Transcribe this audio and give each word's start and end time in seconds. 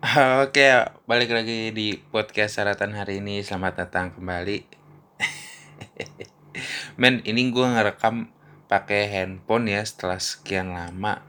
Oke, 0.48 0.64
balik 1.04 1.28
lagi 1.28 1.76
di 1.76 1.92
podcast 1.92 2.56
Saratan 2.56 2.96
hari 2.96 3.20
ini. 3.20 3.44
Selamat 3.44 3.84
datang 3.84 4.16
kembali. 4.16 4.64
Men, 7.00 7.20
ini 7.28 7.52
gue 7.52 7.66
ngerekam 7.68 8.32
pakai 8.64 9.12
handphone 9.12 9.68
ya 9.68 9.84
setelah 9.84 10.16
sekian 10.16 10.72
lama. 10.72 11.20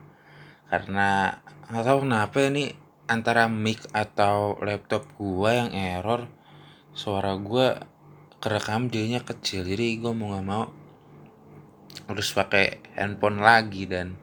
Karena 0.72 1.36
nggak 1.68 1.84
tahu 1.84 1.98
kenapa 2.08 2.36
ya 2.40 2.48
nih 2.48 2.72
antara 3.12 3.44
mic 3.44 3.84
atau 3.92 4.56
laptop 4.64 5.04
gue 5.20 5.50
yang 5.52 5.76
error. 5.76 6.32
Suara 6.96 7.36
gue 7.36 7.76
kerekam 8.40 8.88
jadinya 8.88 9.20
kecil. 9.20 9.68
Jadi 9.68 10.00
gue 10.00 10.16
mau 10.16 10.32
nggak 10.32 10.46
mau 10.48 10.64
harus 12.08 12.28
pakai 12.32 12.80
handphone 12.96 13.36
lagi 13.36 13.84
dan 13.84 14.16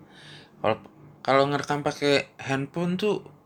kalau 0.58 0.82
kalau 1.22 1.46
ngerekam 1.54 1.86
pakai 1.86 2.34
handphone 2.42 2.98
tuh 2.98 3.38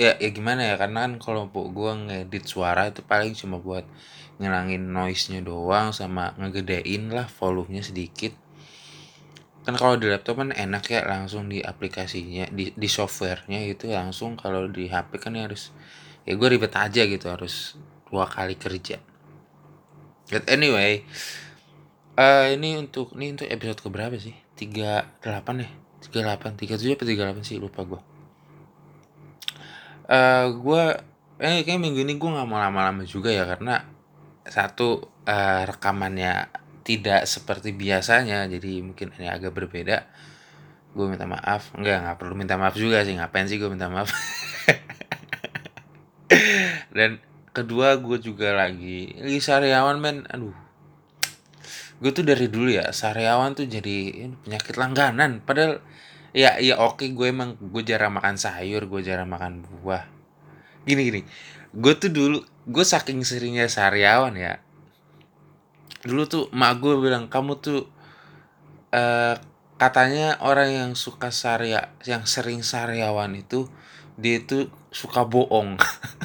ya 0.00 0.16
ya 0.16 0.32
gimana 0.32 0.64
ya 0.64 0.74
karena 0.80 1.04
kan 1.04 1.12
kalau 1.20 1.52
gue 1.52 1.92
ngedit 2.08 2.48
suara 2.48 2.88
itu 2.88 3.04
paling 3.04 3.36
cuma 3.36 3.60
buat 3.60 3.84
ngilangin 4.40 4.88
noise-nya 4.96 5.44
doang 5.44 5.92
sama 5.92 6.32
ngegedein 6.40 7.12
lah 7.12 7.28
volumenya 7.28 7.84
sedikit. 7.84 8.32
Kan 9.60 9.76
kalau 9.76 10.00
di 10.00 10.08
laptop 10.08 10.40
kan 10.40 10.56
enak 10.56 10.88
ya 10.88 11.04
langsung 11.04 11.52
di 11.52 11.60
aplikasinya 11.60 12.48
di, 12.48 12.72
di 12.72 12.88
softwarenya 12.88 13.60
gitu 13.68 13.92
langsung 13.92 14.40
kalau 14.40 14.72
di 14.72 14.88
HP 14.88 15.20
kan 15.20 15.36
ya 15.36 15.44
harus 15.44 15.68
ya 16.24 16.32
gue 16.32 16.48
ribet 16.48 16.72
aja 16.72 17.04
gitu 17.04 17.28
harus 17.28 17.76
dua 18.08 18.24
kali 18.24 18.56
kerja. 18.56 19.04
But 20.32 20.48
anyway 20.48 21.04
uh, 22.16 22.48
ini 22.48 22.80
untuk 22.80 23.12
ini 23.20 23.36
untuk 23.36 23.52
episode 23.52 23.84
keberapa 23.84 24.16
sih? 24.16 24.32
Tiga 24.56 25.12
delapan 25.20 25.68
ya? 25.68 25.70
Tiga 26.08 26.24
delapan 26.24 26.56
tiga 26.56 26.80
tujuh 26.80 26.96
apa 26.96 27.04
tiga 27.04 27.28
delapan 27.28 27.44
sih? 27.44 27.60
Lupa 27.60 27.84
gue 27.84 28.09
uh, 30.10 30.46
gue 30.50 30.84
eh 31.40 31.64
kayak 31.64 31.80
minggu 31.80 32.04
ini 32.04 32.20
gue 32.20 32.30
nggak 32.30 32.48
mau 32.50 32.60
lama-lama 32.60 33.06
juga 33.06 33.32
ya 33.32 33.48
karena 33.48 33.80
satu 34.44 35.08
uh, 35.24 35.62
rekamannya 35.64 36.52
tidak 36.84 37.24
seperti 37.24 37.70
biasanya 37.70 38.50
jadi 38.50 38.82
mungkin 38.82 39.14
ini 39.16 39.30
agak 39.30 39.54
berbeda. 39.54 40.04
Gue 40.90 41.06
minta 41.06 41.28
maaf. 41.28 41.70
Enggak 41.78 42.02
nggak 42.02 42.16
perlu 42.18 42.34
minta 42.34 42.58
maaf 42.58 42.74
juga 42.74 43.06
sih. 43.06 43.14
Ngapain 43.14 43.46
sih 43.46 43.62
gue 43.62 43.70
minta 43.70 43.86
maaf? 43.86 44.10
Dan 46.96 47.22
kedua 47.54 47.94
gue 48.02 48.18
juga 48.18 48.58
lagi 48.58 49.14
lagi 49.14 49.38
sariawan 49.38 50.02
men. 50.02 50.26
Aduh. 50.34 50.56
Gue 52.00 52.10
tuh 52.10 52.26
dari 52.26 52.48
dulu 52.48 52.74
ya 52.74 52.90
sariawan 52.90 53.54
tuh 53.54 53.70
jadi 53.70 54.26
penyakit 54.42 54.74
langganan. 54.74 55.44
Padahal 55.44 55.78
ya 56.30 56.62
ya 56.62 56.78
oke 56.78 57.06
gue 57.10 57.26
emang 57.30 57.58
gue 57.58 57.82
jarang 57.82 58.14
makan 58.14 58.38
sayur 58.38 58.86
gue 58.86 59.00
jarang 59.02 59.28
makan 59.30 59.66
buah. 59.66 60.06
Gini 60.86 61.02
gini 61.08 61.22
gue 61.70 61.94
tuh 61.94 62.10
dulu 62.10 62.38
gue 62.66 62.84
saking 62.84 63.22
seringnya 63.22 63.66
sariawan 63.70 64.34
ya. 64.34 64.58
Dulu 66.02 66.22
tuh 66.26 66.44
mak 66.54 66.80
gue 66.80 66.96
bilang 66.98 67.28
kamu 67.28 67.60
tuh 67.60 67.86
uh, 68.94 69.36
katanya 69.80 70.36
orang 70.44 70.70
yang 70.70 70.90
suka 70.98 71.32
sarya 71.32 71.92
yang 72.04 72.26
sering 72.28 72.60
sariawan 72.66 73.32
itu 73.38 73.70
dia 74.20 74.42
itu 74.42 74.68
suka 74.90 75.24
bohong. 75.24 75.78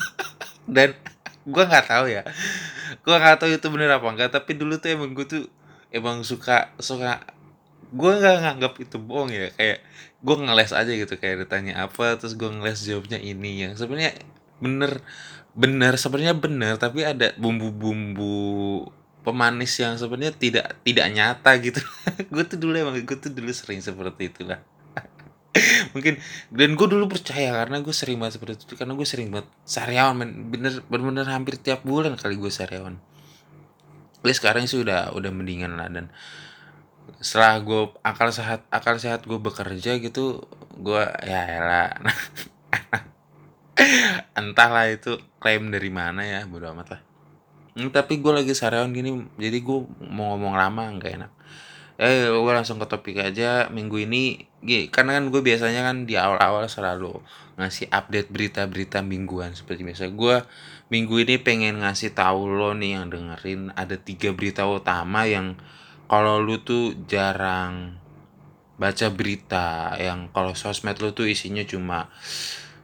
Dan 0.66 0.98
gue 1.45 1.64
nggak 1.64 1.86
tahu 1.86 2.09
ya 2.09 2.26
gue 3.06 3.16
nggak 3.16 3.38
tahu 3.38 3.50
itu 3.53 3.67
bener 3.70 3.94
apa 3.94 4.08
enggak 4.09 4.30
tapi 4.33 4.58
dulu 4.58 4.81
tuh 4.81 4.89
emang 4.98 5.14
gue 5.14 5.26
tuh 5.30 5.45
emang 5.94 6.26
suka 6.26 6.73
suka 6.81 7.22
gue 7.91 8.11
nggak 8.17 8.36
nganggap 8.41 8.73
itu 8.81 8.97
bohong 8.97 9.30
ya 9.30 9.52
kayak 9.53 9.86
gue 10.25 10.36
ngeles 10.41 10.72
aja 10.73 10.91
gitu 10.91 11.14
kayak 11.22 11.45
ditanya 11.45 11.86
apa 11.86 12.17
terus 12.17 12.33
gue 12.33 12.50
ngeles 12.50 12.81
jawabnya 12.81 13.22
ini 13.22 13.67
yang 13.67 13.73
sebenarnya 13.77 14.17
bener 14.58 15.03
bener 15.55 15.94
sebenarnya 15.95 16.36
bener 16.36 16.75
tapi 16.81 17.05
ada 17.05 17.31
bumbu-bumbu 17.38 18.83
pemanis 19.25 19.73
yang 19.81 19.97
sebenarnya 19.97 20.37
tidak 20.37 20.77
tidak 20.86 21.08
nyata 21.10 21.52
gitu. 21.58 21.82
Gue 22.33 22.45
tuh 22.45 22.61
dulu 22.61 22.77
emang 22.77 22.93
gue 23.02 23.17
tuh 23.17 23.33
dulu 23.33 23.49
sering 23.49 23.82
seperti 23.82 24.30
itulah. 24.30 24.61
Mungkin 25.98 26.21
dan 26.54 26.77
gue 26.77 26.87
dulu 26.87 27.10
percaya 27.10 27.58
karena 27.58 27.81
gue 27.81 27.89
sering 27.89 28.21
banget 28.21 28.37
seperti 28.37 28.70
itu 28.70 28.77
karena 28.77 28.93
gue 28.93 29.08
sering 29.10 29.33
banget 29.33 29.49
sariawan 29.65 30.21
bener 30.54 30.86
bener 30.86 31.26
hampir 31.26 31.58
tiap 31.58 31.81
bulan 31.81 32.14
kali 32.14 32.37
gue 32.37 32.54
sariawan. 32.54 33.02
Tapi 34.21 34.33
sekarang 34.37 34.70
sih 34.70 34.77
udah 34.86 35.17
udah 35.17 35.31
mendingan 35.33 35.73
lah 35.73 35.89
dan 35.89 36.14
setelah 37.25 37.58
gue 37.58 37.89
akal 38.05 38.30
sehat 38.30 38.69
akal 38.69 39.02
sehat 39.02 39.25
gue 39.25 39.41
bekerja 39.41 39.97
gitu 39.97 40.45
gue 40.77 41.03
ya 41.25 41.41
elah. 41.58 41.89
Entahlah 44.37 44.93
itu 44.93 45.17
klaim 45.41 45.73
dari 45.73 45.89
mana 45.89 46.21
ya 46.21 46.45
bodo 46.45 46.69
amat 46.69 46.87
lah. 46.93 47.02
Hmm, 47.73 47.89
tapi 47.89 48.21
gue 48.21 48.30
lagi 48.30 48.53
sariawan 48.53 48.93
gini 48.93 49.25
jadi 49.41 49.58
gue 49.58 49.80
mau 50.05 50.37
ngomong 50.37 50.53
lama 50.53 50.86
nggak 51.02 51.11
enak. 51.17 51.31
Eh 51.97 52.30
gue 52.30 52.53
langsung 52.53 52.77
ke 52.77 52.86
topik 52.86 53.17
aja 53.17 53.73
minggu 53.73 54.05
ini 54.05 54.45
gini, 54.61 54.93
karena 54.93 55.17
kan 55.17 55.33
gue 55.33 55.42
biasanya 55.42 55.81
kan 55.81 56.05
di 56.05 56.13
awal-awal 56.13 56.69
selalu 56.69 57.25
ngasih 57.57 57.89
update 57.89 58.30
berita-berita 58.30 59.02
mingguan 59.02 59.57
seperti 59.57 59.81
biasa. 59.81 60.13
Gue 60.13 60.45
minggu 60.93 61.25
ini 61.25 61.42
pengen 61.42 61.81
ngasih 61.81 62.13
tahu 62.13 62.53
lo 62.53 62.77
nih 62.77 63.02
yang 63.02 63.09
dengerin 63.09 63.73
ada 63.73 63.97
tiga 63.97 64.30
berita 64.30 64.61
utama 64.69 65.25
yang 65.25 65.57
kalau 66.05 66.38
lu 66.42 66.61
tuh 66.61 66.93
jarang 67.10 67.98
baca 68.76 69.08
berita 69.08 69.95
yang 69.95 70.27
kalau 70.36 70.52
sosmed 70.52 70.99
lu 70.99 71.16
tuh 71.16 71.32
isinya 71.32 71.64
cuma 71.64 72.11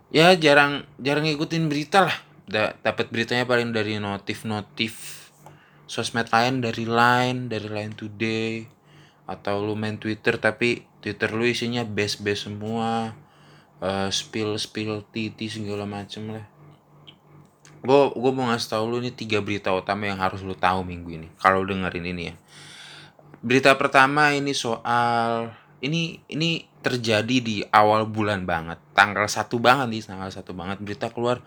ya 0.09 0.32
jarang 0.40 0.88
jarang 0.98 1.28
ngikutin 1.28 1.68
berita 1.68 2.08
lah. 2.08 2.18
Da, 2.52 2.76
dapat 2.84 3.08
beritanya 3.16 3.48
paling 3.48 3.72
dari 3.72 3.96
notif-notif 3.96 5.22
sosmed 5.88 6.28
lain 6.28 6.59
dari 6.59 6.84
line 6.84 7.48
dari 7.48 7.68
line 7.68 7.96
today 7.96 8.68
atau 9.24 9.64
lu 9.64 9.80
main 9.80 9.96
twitter 9.96 10.36
tapi 10.36 10.84
twitter 11.00 11.32
lu 11.32 11.48
isinya 11.48 11.88
base 11.88 12.20
base 12.20 12.52
semua 12.52 13.16
uh, 13.80 14.09
spill 14.12 14.59
spill 14.59 15.03
titi 15.16 15.48
segala 15.48 15.88
macem 15.88 16.28
lah. 16.36 16.46
Gue 17.82 18.14
gue 18.14 18.32
mau 18.36 18.52
ngasih 18.52 18.68
tau 18.68 18.84
lu 18.84 19.00
nih 19.00 19.16
tiga 19.16 19.40
berita 19.40 19.72
utama 19.72 20.12
yang 20.12 20.20
harus 20.20 20.44
lu 20.44 20.53
tahu 20.53 20.84
minggu 20.84 21.09
ini 21.18 21.28
kalau 21.40 21.64
dengerin 21.64 22.06
ini 22.14 22.24
ya 22.30 22.36
berita 23.41 23.74
pertama 23.74 24.31
ini 24.38 24.53
soal 24.53 25.50
ini 25.81 26.22
ini 26.29 26.66
terjadi 26.81 27.38
di 27.41 27.66
awal 27.74 28.09
bulan 28.09 28.46
banget. 28.46 28.78
Tanggal 28.94 29.25
satu 29.29 29.57
banget 29.57 29.90
nih 29.90 30.03
tanggal 30.06 30.29
satu 30.29 30.53
banget. 30.53 30.78
Berita 30.81 31.09
keluar 31.09 31.41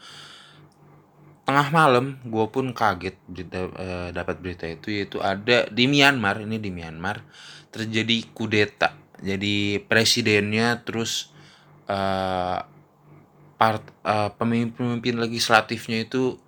tengah 1.44 1.69
malam 1.69 2.16
gue 2.25 2.47
pun 2.49 2.72
kaget 2.72 3.21
berita 3.28 3.69
eh, 3.77 4.09
dapat 4.16 4.41
berita 4.41 4.65
itu 4.65 4.88
yaitu 4.88 5.21
ada 5.21 5.69
di 5.69 5.84
Myanmar 5.84 6.41
ini 6.41 6.56
di 6.56 6.72
Myanmar 6.75 7.22
terjadi 7.71 8.32
kudeta. 8.32 8.97
Jadi 9.22 9.78
presidennya 9.87 10.82
terus 10.82 11.31
eh, 11.87 12.59
part 13.55 13.84
eh, 14.03 14.31
pemimpin-pemimpin 14.34 15.21
legislatifnya 15.21 16.06
itu 16.06 16.38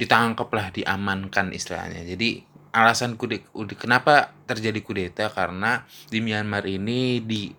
ditangkap 0.00 0.48
lah 0.48 0.72
diamankan 0.72 1.52
istilahnya. 1.52 2.00
Jadi 2.08 2.40
alasan 2.72 3.18
kude, 3.18 3.44
kenapa 3.76 4.32
terjadi 4.50 4.80
kudeta 4.82 5.30
karena 5.30 5.86
di 6.10 6.18
Myanmar 6.18 6.66
ini 6.66 7.22
di 7.22 7.50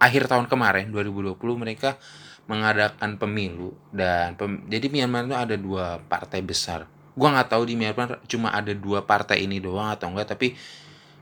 akhir 0.00 0.32
tahun 0.32 0.48
kemarin 0.48 0.88
2020 0.88 1.36
mereka 1.60 2.00
mengadakan 2.48 3.20
pemilu 3.20 3.76
dan 3.94 4.34
pem, 4.34 4.64
jadi 4.66 4.88
Myanmar 4.88 5.28
itu 5.28 5.36
ada 5.36 5.56
dua 5.60 6.00
partai 6.02 6.40
besar. 6.42 6.88
Gua 7.14 7.36
nggak 7.36 7.52
tahu 7.52 7.62
di 7.68 7.74
Myanmar 7.76 8.18
cuma 8.26 8.50
ada 8.50 8.72
dua 8.72 9.04
partai 9.04 9.44
ini 9.44 9.60
doang 9.62 9.92
atau 9.92 10.10
enggak 10.10 10.34
tapi 10.34 10.56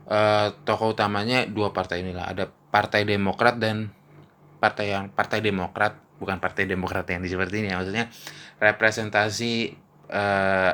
uh, 0.08 0.54
tokoh 0.64 0.96
utamanya 0.96 1.44
dua 1.44 1.70
partai 1.70 2.00
inilah 2.00 2.32
ada 2.32 2.44
Partai 2.68 3.04
Demokrat 3.08 3.56
dan 3.56 3.88
partai 4.60 4.92
yang 4.92 5.08
Partai 5.12 5.40
Demokrat 5.40 5.96
bukan 6.20 6.36
Partai 6.40 6.68
Demokrat 6.68 7.06
yang 7.08 7.24
seperti 7.24 7.64
ini 7.64 7.72
ya 7.72 7.76
maksudnya 7.80 8.04
representasi 8.58 9.72
uh, 10.10 10.72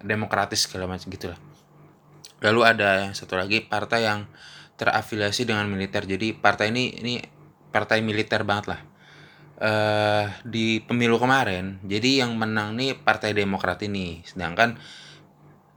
demokratis 0.00 0.64
segala 0.64 0.88
macam 0.88 1.12
gitulah 1.12 1.36
lalu 2.40 2.60
ada 2.64 3.12
satu 3.12 3.36
lagi 3.36 3.64
partai 3.64 4.08
yang 4.08 4.28
terafiliasi 4.80 5.44
dengan 5.44 5.68
militer. 5.68 6.08
Jadi 6.08 6.32
partai 6.32 6.72
ini 6.72 6.96
ini 7.00 7.20
partai 7.68 8.00
militer 8.00 8.42
banget 8.48 8.66
lah. 8.76 8.82
Uh, 9.60 10.24
di 10.40 10.80
pemilu 10.80 11.20
kemarin 11.20 11.84
jadi 11.84 12.24
yang 12.24 12.32
menang 12.40 12.80
nih 12.80 12.96
partai 12.96 13.36
demokrat 13.36 13.84
ini. 13.84 14.24
Sedangkan 14.24 14.80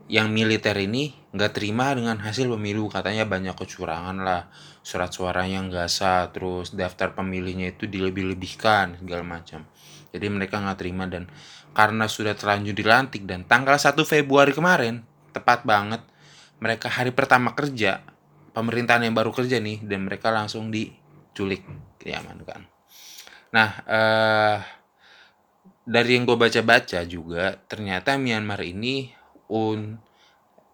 yang 0.08 0.32
militer 0.32 0.76
ini 0.80 1.12
nggak 1.36 1.52
terima 1.52 1.92
dengan 1.92 2.16
hasil 2.24 2.48
pemilu. 2.48 2.88
Katanya 2.88 3.28
banyak 3.28 3.52
kecurangan 3.52 4.16
lah. 4.24 4.48
Surat 4.80 5.12
suaranya 5.12 5.64
nggak 5.68 5.88
sah 5.92 6.32
terus 6.32 6.72
daftar 6.72 7.12
pemilihnya 7.12 7.76
itu 7.76 7.84
dilebih-lebihkan 7.84 9.04
segala 9.04 9.24
macam. 9.24 9.68
Jadi 10.16 10.26
mereka 10.32 10.64
nggak 10.64 10.78
terima 10.80 11.04
dan 11.04 11.28
karena 11.76 12.08
sudah 12.08 12.32
terlanjur 12.38 12.72
dilantik 12.72 13.26
dan 13.26 13.44
tanggal 13.44 13.74
1 13.76 13.98
Februari 14.06 14.54
kemarin 14.54 15.02
tepat 15.34 15.66
banget 15.66 16.06
mereka 16.62 16.90
hari 16.90 17.10
pertama 17.10 17.54
kerja 17.54 18.02
pemerintahan 18.54 19.06
yang 19.06 19.14
baru 19.16 19.34
kerja 19.34 19.58
nih 19.58 19.82
dan 19.82 20.06
mereka 20.06 20.30
langsung 20.30 20.70
diculik. 20.70 21.64
Diamankan 22.04 22.68
nah 23.54 23.70
eh, 23.86 24.58
dari 25.84 26.10
yang 26.16 26.24
gue 26.24 26.34
baca-baca 26.34 27.00
juga 27.04 27.54
ternyata 27.68 28.16
Myanmar 28.16 28.60
ini 28.64 29.12
un 29.52 30.00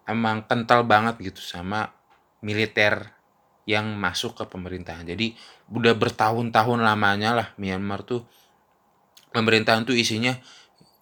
emang 0.06 0.46
kental 0.46 0.86
banget 0.86 1.18
gitu 1.22 1.42
sama 1.42 1.90
militer 2.42 3.14
yang 3.68 3.94
masuk 3.94 4.34
ke 4.34 4.44
pemerintahan. 4.50 5.06
Jadi 5.06 5.36
udah 5.70 5.94
bertahun-tahun 5.94 6.80
lamanya 6.82 7.30
lah 7.36 7.48
Myanmar 7.60 8.02
tuh 8.02 8.26
pemerintahan 9.30 9.86
tuh 9.86 9.94
isinya 9.94 10.34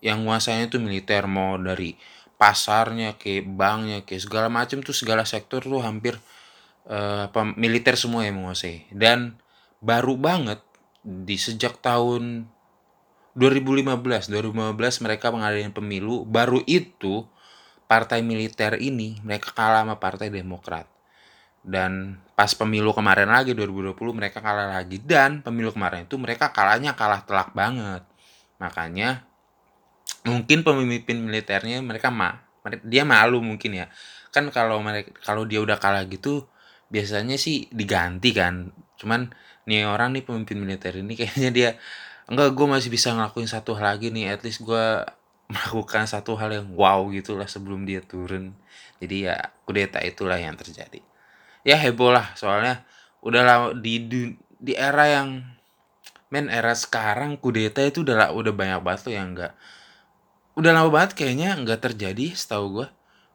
yang 0.04 0.28
nguasanya 0.28 0.68
tuh 0.68 0.82
militer. 0.82 1.24
Mau 1.24 1.56
dari 1.56 1.96
pasarnya 2.38 3.18
ke 3.18 3.42
banknya 3.42 4.06
ke 4.06 4.14
segala 4.16 4.46
macam 4.46 4.78
tuh 4.80 4.94
segala 4.94 5.26
sektor 5.26 5.60
tuh 5.60 5.82
hampir 5.82 6.16
uh, 6.86 7.26
militer 7.58 7.98
semua 7.98 8.24
yang 8.24 8.40
menguasai. 8.40 8.86
Dan 8.94 9.36
baru 9.82 10.14
banget 10.14 10.62
di 11.02 11.34
sejak 11.34 11.82
tahun 11.82 12.46
2015 13.38 14.34
2015 14.34 15.04
mereka 15.04 15.30
mengadakan 15.30 15.70
pemilu 15.70 16.26
baru 16.26 16.58
itu 16.66 17.22
partai 17.86 18.20
militer 18.20 18.78
ini 18.82 19.22
mereka 19.22 19.54
kalah 19.54 19.86
sama 19.86 19.98
partai 19.98 20.30
Demokrat. 20.30 20.86
Dan 21.68 22.16
pas 22.32 22.48
pemilu 22.54 22.94
kemarin 22.96 23.28
lagi 23.28 23.52
2020 23.52 23.98
mereka 24.14 24.38
kalah 24.40 24.78
lagi. 24.78 25.02
Dan 25.02 25.44
pemilu 25.44 25.74
kemarin 25.74 26.06
itu 26.06 26.16
mereka 26.16 26.54
kalahnya 26.54 26.94
kalah 26.94 27.26
telak 27.26 27.52
banget. 27.52 28.06
Makanya 28.62 29.27
mungkin 30.28 30.62
pemimpin 30.62 31.24
militernya 31.24 31.80
mereka 31.80 32.12
mah 32.12 32.48
dia 32.84 33.02
malu 33.08 33.40
mungkin 33.40 33.84
ya. 33.84 33.86
Kan 34.28 34.52
kalau 34.52 34.78
mereka 34.84 35.16
kalau 35.24 35.48
dia 35.48 35.64
udah 35.64 35.80
kalah 35.80 36.04
gitu 36.04 36.46
biasanya 36.92 37.40
sih 37.40 37.68
diganti 37.72 38.36
kan. 38.36 38.72
Cuman 39.00 39.32
nih 39.68 39.88
orang 39.88 40.16
nih 40.16 40.24
pemimpin 40.24 40.60
militer 40.60 40.96
ini 41.00 41.16
kayaknya 41.18 41.50
dia 41.52 41.70
enggak 42.28 42.52
gue 42.52 42.66
masih 42.68 42.92
bisa 42.92 43.12
ngelakuin 43.16 43.48
satu 43.48 43.76
hal 43.76 43.96
lagi 43.96 44.12
nih 44.12 44.36
at 44.36 44.44
least 44.44 44.64
gue 44.64 44.86
melakukan 45.52 46.04
satu 46.04 46.36
hal 46.36 46.52
yang 46.52 46.68
wow 46.76 47.08
gitulah 47.08 47.48
sebelum 47.48 47.88
dia 47.88 48.04
turun. 48.04 48.52
Jadi 49.00 49.28
ya 49.30 49.36
kudeta 49.64 50.02
itulah 50.04 50.36
yang 50.36 50.56
terjadi. 50.58 51.00
Ya 51.64 51.76
heboh 51.80 52.12
lah 52.12 52.36
soalnya 52.36 52.84
udah 53.24 53.42
lama 53.42 53.66
di 53.74 54.04
di 54.58 54.72
era 54.76 55.08
yang 55.08 55.42
men 56.28 56.52
era 56.52 56.76
sekarang 56.76 57.40
kudeta 57.40 57.80
itu 57.80 58.04
udah 58.04 58.36
udah 58.36 58.52
banyak 58.52 58.80
tuh 59.00 59.16
yang 59.16 59.32
enggak 59.32 59.56
udah 60.58 60.70
lama 60.74 60.90
banget 60.90 61.14
kayaknya 61.14 61.54
nggak 61.62 61.78
terjadi 61.86 62.34
setahu 62.34 62.82
gue 62.82 62.88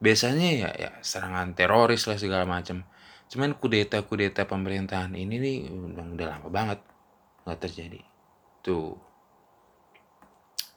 biasanya 0.04 0.50
ya 0.52 0.70
ya 0.76 0.92
serangan 1.00 1.56
teroris 1.56 2.04
lah 2.12 2.20
segala 2.20 2.44
macam 2.44 2.84
cuman 3.32 3.56
kudeta 3.56 4.04
kudeta 4.04 4.44
pemerintahan 4.44 5.16
ini 5.16 5.40
nih 5.40 5.58
udah, 5.72 6.06
udah 6.20 6.28
lama 6.28 6.48
banget 6.52 6.80
nggak 7.48 7.60
terjadi 7.64 8.04
Tuh. 8.64 8.96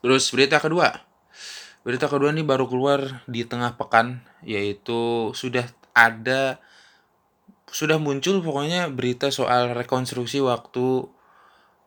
Terus 0.03 0.27
berita 0.35 0.59
kedua. 0.59 0.91
Berita 1.87 2.11
kedua 2.11 2.35
ini 2.35 2.43
baru 2.43 2.67
keluar 2.67 3.23
di 3.31 3.47
tengah 3.47 3.79
pekan 3.79 4.19
yaitu 4.43 5.31
sudah 5.31 5.63
ada 5.95 6.59
sudah 7.71 7.95
muncul 7.95 8.43
pokoknya 8.43 8.91
berita 8.91 9.31
soal 9.31 9.71
rekonstruksi 9.71 10.43
waktu 10.43 11.07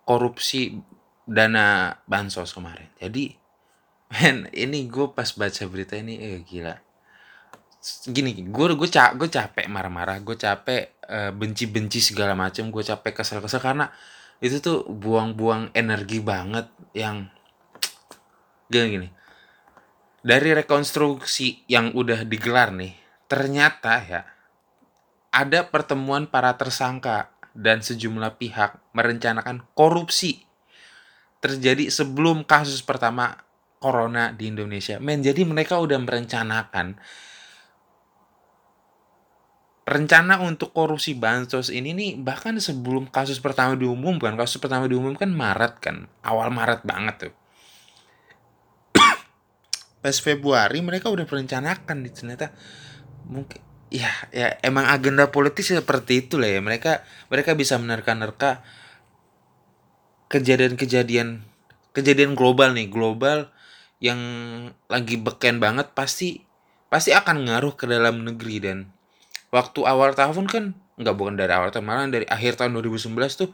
korupsi 0.08 0.80
dana 1.28 2.00
bansos 2.08 2.56
kemarin. 2.56 2.88
Jadi 2.96 3.36
men 4.10 4.50
ini 4.50 4.90
gue 4.90 5.14
pas 5.14 5.30
baca 5.38 5.62
berita 5.70 5.94
ini 5.94 6.18
eh 6.18 6.42
gila. 6.42 6.74
Gini 8.10 8.44
gue 8.44 8.66
gue 8.76 8.88
ca 8.90 9.14
gue 9.16 9.30
capek 9.30 9.70
marah-marah 9.70 10.20
gue 10.20 10.36
capek 10.36 11.00
uh, 11.08 11.32
benci-benci 11.32 12.02
segala 12.02 12.36
macam 12.36 12.68
gue 12.68 12.82
capek 12.84 13.22
kesel-kesel 13.22 13.62
karena 13.62 13.88
itu 14.42 14.60
tuh 14.60 14.84
buang-buang 14.88 15.72
energi 15.72 16.18
banget 16.20 16.68
yang 16.92 17.30
gini 18.68 18.86
gini. 18.98 19.08
Dari 20.20 20.52
rekonstruksi 20.52 21.64
yang 21.70 21.96
udah 21.96 22.26
digelar 22.28 22.74
nih 22.74 22.92
ternyata 23.30 23.94
ya 24.04 24.20
ada 25.30 25.62
pertemuan 25.70 26.26
para 26.26 26.58
tersangka 26.58 27.30
dan 27.54 27.80
sejumlah 27.80 28.36
pihak 28.36 28.82
merencanakan 28.90 29.62
korupsi 29.78 30.42
terjadi 31.38 31.88
sebelum 31.88 32.44
kasus 32.44 32.82
pertama 32.82 33.38
corona 33.80 34.36
di 34.36 34.52
Indonesia. 34.52 35.00
Men, 35.00 35.24
jadi 35.24 35.42
mereka 35.48 35.80
udah 35.80 35.96
merencanakan 35.96 37.00
rencana 39.90 40.38
untuk 40.46 40.70
korupsi 40.70 41.18
bansos 41.18 41.66
ini 41.74 41.90
nih 41.90 42.10
bahkan 42.22 42.54
sebelum 42.62 43.10
kasus 43.10 43.42
pertama 43.42 43.74
diumumkan 43.74 44.38
kasus 44.38 44.62
pertama 44.62 44.86
diumumkan 44.86 45.26
Maret 45.34 45.82
kan 45.82 46.06
awal 46.22 46.54
Maret 46.54 46.86
banget 46.86 47.26
tuh 47.26 47.34
pas 50.06 50.14
Februari 50.14 50.78
mereka 50.78 51.10
udah 51.10 51.26
merencanakan 51.26 52.06
di 52.06 52.10
ternyata 52.14 52.54
mungkin 53.26 53.58
ya 53.90 54.06
ya 54.30 54.62
emang 54.62 54.86
agenda 54.86 55.34
politis 55.34 55.74
seperti 55.74 56.30
itu 56.30 56.38
lah 56.38 56.54
ya 56.54 56.62
mereka 56.62 57.02
mereka 57.26 57.58
bisa 57.58 57.74
menerka-nerka 57.74 58.62
kejadian-kejadian 60.30 61.42
kejadian 61.90 62.38
global 62.38 62.78
nih 62.78 62.86
global 62.86 63.50
yang 64.00 64.20
lagi 64.88 65.20
beken 65.20 65.60
banget 65.60 65.92
pasti 65.92 66.40
pasti 66.88 67.12
akan 67.12 67.46
ngaruh 67.46 67.76
ke 67.76 67.84
dalam 67.84 68.24
negeri 68.24 68.56
dan. 68.58 68.78
Waktu 69.52 69.84
awal 69.84 70.16
tahun 70.16 70.48
kan 70.48 70.64
nggak 70.96 71.16
bukan 71.16 71.36
dari 71.36 71.52
awal 71.52 71.70
tahun 71.70 71.84
malah 71.86 72.08
dari 72.08 72.26
akhir 72.26 72.60
tahun 72.60 72.76
2019 72.80 73.12
tuh 73.36 73.50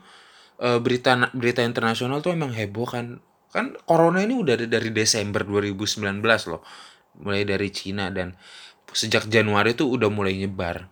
uh, 0.62 0.78
berita 0.78 1.31
berita 1.34 1.62
internasional 1.66 2.22
tuh 2.22 2.32
emang 2.32 2.54
heboh 2.54 2.87
kan. 2.87 3.19
Kan 3.50 3.75
corona 3.84 4.22
ini 4.22 4.38
udah 4.38 4.54
dari 4.66 4.90
Desember 4.94 5.43
2019 5.43 6.22
loh 6.48 6.62
mulai 7.16 7.48
dari 7.48 7.72
Cina 7.72 8.12
dan 8.12 8.37
sejak 8.93 9.26
Januari 9.26 9.75
tuh 9.75 9.88
udah 9.88 10.08
mulai 10.12 10.37
nyebar. 10.37 10.87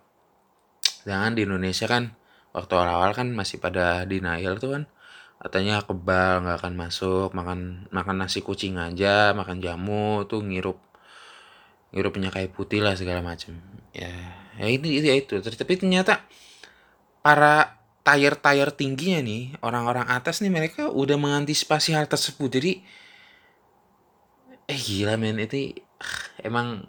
Jangan 1.05 1.37
di 1.37 1.45
Indonesia 1.45 1.85
kan 1.85 2.11
waktu 2.51 2.71
awal-awal 2.75 3.11
kan 3.13 3.27
masih 3.31 3.61
pada 3.61 4.03
denial 4.09 4.57
tuh 4.57 4.79
kan 4.79 4.83
katanya 5.45 5.85
kebal 5.85 6.41
nggak 6.41 6.57
akan 6.65 6.73
masuk 6.73 7.29
makan 7.37 7.85
makan 7.93 8.15
nasi 8.17 8.41
kucing 8.41 8.81
aja 8.81 9.37
makan 9.37 9.61
jamu 9.61 10.25
tuh 10.25 10.41
ngirup 10.41 10.81
ngirup 11.93 12.17
kayak 12.17 12.49
putih 12.57 12.81
lah 12.81 12.97
segala 12.97 13.21
macam 13.21 13.61
ya 13.93 14.09
ya 14.59 14.67
ini 14.71 15.03
ya 15.03 15.15
itu. 15.15 15.39
Tapi 15.39 15.73
ternyata 15.75 16.23
para 17.19 17.79
tayar-tayar 18.05 18.69
tingginya 18.71 19.19
nih 19.25 19.43
orang-orang 19.65 20.05
atas 20.07 20.39
nih 20.39 20.53
mereka 20.53 20.91
udah 20.91 21.17
mengantisipasi 21.19 21.95
hal 21.95 22.07
tersebut. 22.07 22.49
Jadi 22.59 22.71
eh 24.65 24.79
gila 24.79 25.19
men. 25.19 25.39
Itu 25.41 25.75
emang 26.47 26.87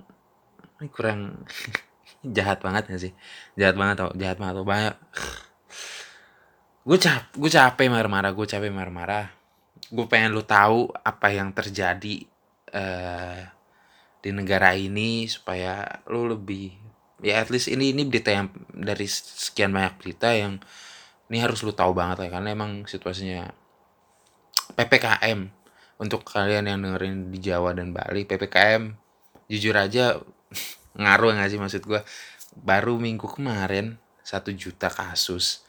kurang 0.95 1.47
jahat 2.37 2.63
banget 2.63 2.91
gak 2.91 3.03
sih? 3.03 3.13
Jahat 3.59 3.75
banget 3.75 3.97
tau 3.99 4.11
jahat 4.15 4.39
banget 4.39 4.55
tau. 4.63 4.67
Banyak 4.67 4.95
gue 6.87 6.99
cap 7.03 7.35
gue 7.35 7.51
capek 7.51 7.91
marah-marah 7.91 8.31
gue 8.31 8.47
capek 8.47 8.71
marah-marah. 8.71 9.35
Gue 9.91 10.07
pengen 10.07 10.35
lu 10.35 10.47
tahu 10.47 10.91
apa 11.03 11.35
yang 11.35 11.51
terjadi 11.51 12.23
uh, 12.71 13.43
di 14.23 14.31
negara 14.31 14.75
ini 14.75 15.27
supaya 15.27 16.03
lu 16.07 16.31
lebih 16.31 16.75
ya 17.23 17.43
at 17.43 17.51
least 17.51 17.71
ini 17.71 17.95
ini 17.95 18.07
berita 18.07 18.31
yang 18.35 18.51
dari 18.71 19.07
sekian 19.07 19.71
banyak 19.71 19.95
berita 19.99 20.35
yang 20.35 20.61
ini 21.31 21.39
harus 21.43 21.63
lu 21.63 21.73
tahu 21.75 21.95
banget 21.97 22.27
ya 22.27 22.39
karena 22.39 22.53
emang 22.53 22.85
situasinya 22.87 23.51
ppkm 24.75 25.49
untuk 25.97 26.27
kalian 26.29 26.69
yang 26.69 26.79
dengerin 26.85 27.33
di 27.33 27.39
Jawa 27.41 27.73
dan 27.73 27.95
Bali 27.97 28.29
ppkm 28.29 28.95
jujur 29.49 29.75
aja 29.79 30.21
ngaruh 31.01 31.39
nggak 31.39 31.51
sih 31.51 31.61
maksud 31.63 31.83
gue 31.89 32.01
baru 32.57 33.01
minggu 33.01 33.31
kemarin 33.31 33.97
satu 34.27 34.51
juta 34.53 34.91
kasus 34.91 35.66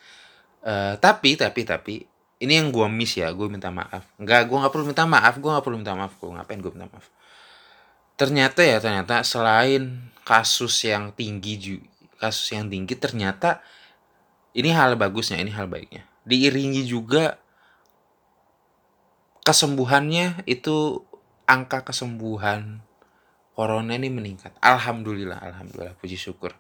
uh, 0.67 0.93
tapi 0.99 1.39
tapi 1.39 1.63
tapi 1.63 1.95
ini 2.37 2.53
yang 2.53 2.69
gue 2.69 2.85
miss 2.85 3.17
ya 3.17 3.33
gue 3.33 3.47
minta 3.49 3.73
maaf. 3.73 4.05
Nggak 4.21 4.41
gue 4.45 4.57
nggak 4.61 4.73
perlu 4.73 4.85
minta 4.85 5.03
maaf 5.09 5.35
gue 5.39 5.49
nggak 5.49 5.65
perlu 5.65 5.77
minta 5.81 5.95
maaf 5.97 6.13
gue 6.19 6.29
ngapain 6.29 6.59
gue 6.61 6.71
minta 6.75 6.87
maaf? 6.91 7.07
Ternyata 8.19 8.61
ya 8.61 8.77
ternyata 8.77 9.25
selain 9.25 10.13
kasus 10.21 10.85
yang 10.85 11.15
tinggi 11.15 11.81
kasus 12.17 12.53
yang 12.53 12.67
tinggi 12.69 12.97
ternyata 12.97 13.61
ini 14.57 14.73
hal 14.73 14.97
bagusnya 14.97 15.41
ini 15.41 15.49
hal 15.53 15.65
baiknya. 15.65 16.05
Diiringi 16.27 16.85
juga 16.85 17.39
kesembuhannya 19.45 20.43
itu 20.43 21.01
angka 21.47 21.87
kesembuhan 21.87 22.83
corona 23.57 23.97
ini 23.97 24.13
meningkat. 24.13 24.53
Alhamdulillah 24.61 25.41
alhamdulillah 25.41 25.97
puji 25.97 26.19
syukur. 26.19 26.53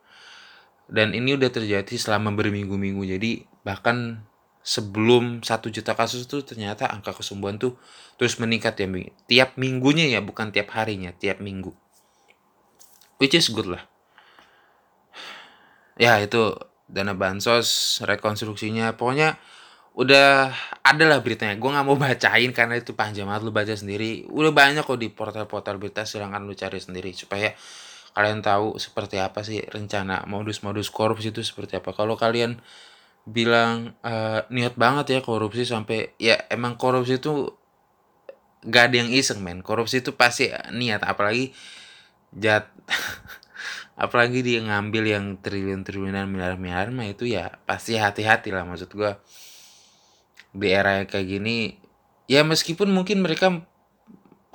Dan 0.87 1.11
ini 1.11 1.35
udah 1.35 1.51
terjadi 1.51 1.93
selama 1.99 2.31
berminggu-minggu 2.31 3.03
jadi 3.03 3.43
bahkan 3.67 4.23
sebelum 4.63 5.43
satu 5.43 5.67
juta 5.67 5.91
kasus 5.91 6.23
tuh 6.27 6.43
ternyata 6.47 6.87
angka 6.87 7.11
kesembuhan 7.15 7.59
tuh 7.59 7.75
terus 8.15 8.39
meningkat 8.39 8.79
ya 8.79 8.87
tiap 9.27 9.49
minggunya 9.59 10.07
ya 10.07 10.23
bukan 10.23 10.55
tiap 10.55 10.71
harinya 10.71 11.11
tiap 11.11 11.43
minggu. 11.43 11.75
Which 13.19 13.35
is 13.35 13.51
good 13.51 13.67
lah. 13.67 13.83
Ya 15.97 16.21
itu 16.21 16.53
dana 16.85 17.17
bansos 17.17 17.99
rekonstruksinya. 18.05 18.93
Pokoknya 18.95 19.41
udah 19.97 20.53
ada 20.85 21.03
lah 21.09 21.19
beritanya. 21.25 21.57
Gue 21.57 21.73
nggak 21.73 21.85
mau 21.85 21.97
bacain 22.05 22.53
karena 22.53 22.77
itu 22.77 22.93
panjang 22.93 23.25
banget. 23.25 23.41
Lu 23.41 23.51
baca 23.51 23.73
sendiri. 23.73 24.29
Udah 24.29 24.53
banyak 24.53 24.85
kok 24.85 25.01
di 25.01 25.09
portal-portal 25.09 25.81
berita. 25.81 26.05
Silahkan 26.05 26.45
lu 26.45 26.53
cari 26.53 26.77
sendiri 26.77 27.11
supaya 27.17 27.51
kalian 28.13 28.41
tahu 28.41 28.81
seperti 28.81 29.21
apa 29.21 29.45
sih 29.45 29.61
rencana 29.61 30.25
modus-modus 30.25 30.93
korupsi 30.93 31.33
itu 31.33 31.41
seperti 31.41 31.81
apa. 31.81 31.93
Kalau 31.97 32.13
kalian 32.13 32.61
bilang 33.27 33.91
uh, 34.07 34.47
niat 34.47 34.79
banget 34.79 35.05
ya 35.11 35.19
korupsi 35.19 35.67
sampai 35.67 36.15
ya 36.15 36.39
emang 36.47 36.79
korupsi 36.79 37.19
itu 37.19 37.51
gak 38.63 38.91
ada 38.91 38.95
yang 39.03 39.11
iseng 39.11 39.43
men. 39.43 39.59
Korupsi 39.59 39.99
itu 39.99 40.15
pasti 40.15 40.47
niat 40.71 41.03
apalagi 41.03 41.51
jat 42.31 42.71
apalagi 44.03 44.39
dia 44.47 44.63
ngambil 44.63 45.03
yang 45.03 45.25
triliun-triliunan 45.43 46.23
miliar-miliar 46.29 46.87
mah 46.95 47.11
itu 47.11 47.27
ya 47.27 47.59
pasti 47.67 47.99
hati-hati 47.99 48.55
lah 48.55 48.63
maksud 48.63 48.95
gua. 48.95 49.19
Di 50.55 50.71
era 50.71 51.03
yang 51.03 51.11
kayak 51.11 51.27
gini 51.27 51.75
ya 52.31 52.47
meskipun 52.47 52.87
mungkin 52.95 53.19
mereka 53.19 53.59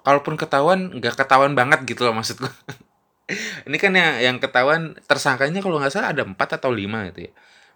kalaupun 0.01 0.41
ketahuan 0.41 0.97
nggak 0.97 1.15
ketahuan 1.15 1.53
banget 1.53 1.85
gitu 1.85 2.09
loh 2.09 2.17
maksud 2.17 2.41
gua. 2.41 2.53
Ini 3.69 3.77
kan 3.77 3.93
yang 3.93 4.17
yang 4.19 4.37
ketahuan 4.41 4.97
tersangkanya 5.05 5.61
kalau 5.61 5.77
nggak 5.77 5.93
salah 5.93 6.17
ada 6.17 6.25
empat 6.25 6.57
atau 6.57 6.73
lima 6.73 7.05
gitu 7.13 7.29
ya 7.29 7.33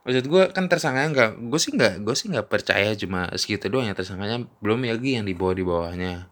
maksud 0.07 0.31
gue 0.31 0.43
kan 0.55 0.71
tersangkanya 0.71 1.09
nggak 1.11 1.31
gue 1.51 1.59
sih 1.59 1.75
nggak 1.75 2.07
gue 2.07 2.15
sih 2.15 2.31
nggak 2.31 2.47
percaya 2.47 2.95
cuma 2.95 3.27
segitu 3.35 3.67
doang 3.67 3.91
ya 3.91 3.95
tersangkanya. 3.99 4.47
Belum 4.63 4.79
lagi 4.87 5.19
yang 5.19 5.27
di 5.27 5.35
bawah 5.35 5.55
di 5.59 5.67
bawahnya. 5.67 6.31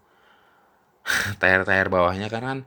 Tayar-tayar 1.42 1.90
bawahnya 1.90 2.30
kan 2.30 2.42
kan. 2.46 2.58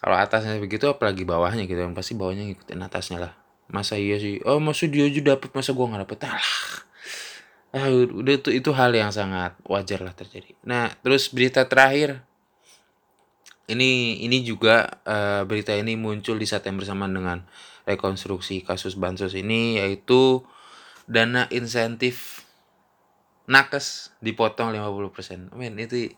Kalau 0.00 0.16
atasnya 0.16 0.56
begitu 0.56 0.88
apalagi 0.88 1.28
bawahnya 1.28 1.68
gitu 1.68 1.84
kan 1.84 1.92
pasti 1.92 2.16
bawahnya 2.16 2.48
ngikutin 2.48 2.80
atasnya 2.80 3.18
lah. 3.28 3.32
Masa 3.68 4.00
iya 4.00 4.16
sih? 4.16 4.40
Oh 4.48 4.56
maksud 4.56 4.88
dia 4.88 5.04
aja 5.04 5.20
dapet 5.20 5.52
masa 5.52 5.76
gua 5.76 5.92
nggak 5.92 6.02
dapet? 6.08 6.18
Alah. 6.26 6.58
Ah, 7.72 7.88
udah 7.88 8.34
itu 8.36 8.50
itu 8.52 8.70
hal 8.72 8.92
yang 8.92 9.12
sangat 9.12 9.56
wajar 9.68 10.00
lah 10.00 10.16
terjadi. 10.16 10.56
Nah 10.64 10.88
terus 11.04 11.28
berita 11.28 11.68
terakhir. 11.68 12.24
Ini 13.68 14.20
ini 14.26 14.42
juga 14.42 14.90
uh, 15.06 15.44
berita 15.44 15.76
ini 15.76 15.94
muncul 15.94 16.40
di 16.40 16.44
saat 16.48 16.66
yang 16.66 16.80
bersamaan 16.80 17.14
dengan 17.14 17.38
rekonstruksi 17.88 18.62
kasus 18.62 18.94
bansos 18.94 19.34
ini 19.34 19.82
yaitu 19.82 20.46
dana 21.10 21.50
insentif 21.50 22.46
nakes 23.50 24.14
dipotong 24.22 24.74
50%. 24.74 25.54
Men 25.54 25.78
itu 25.78 26.14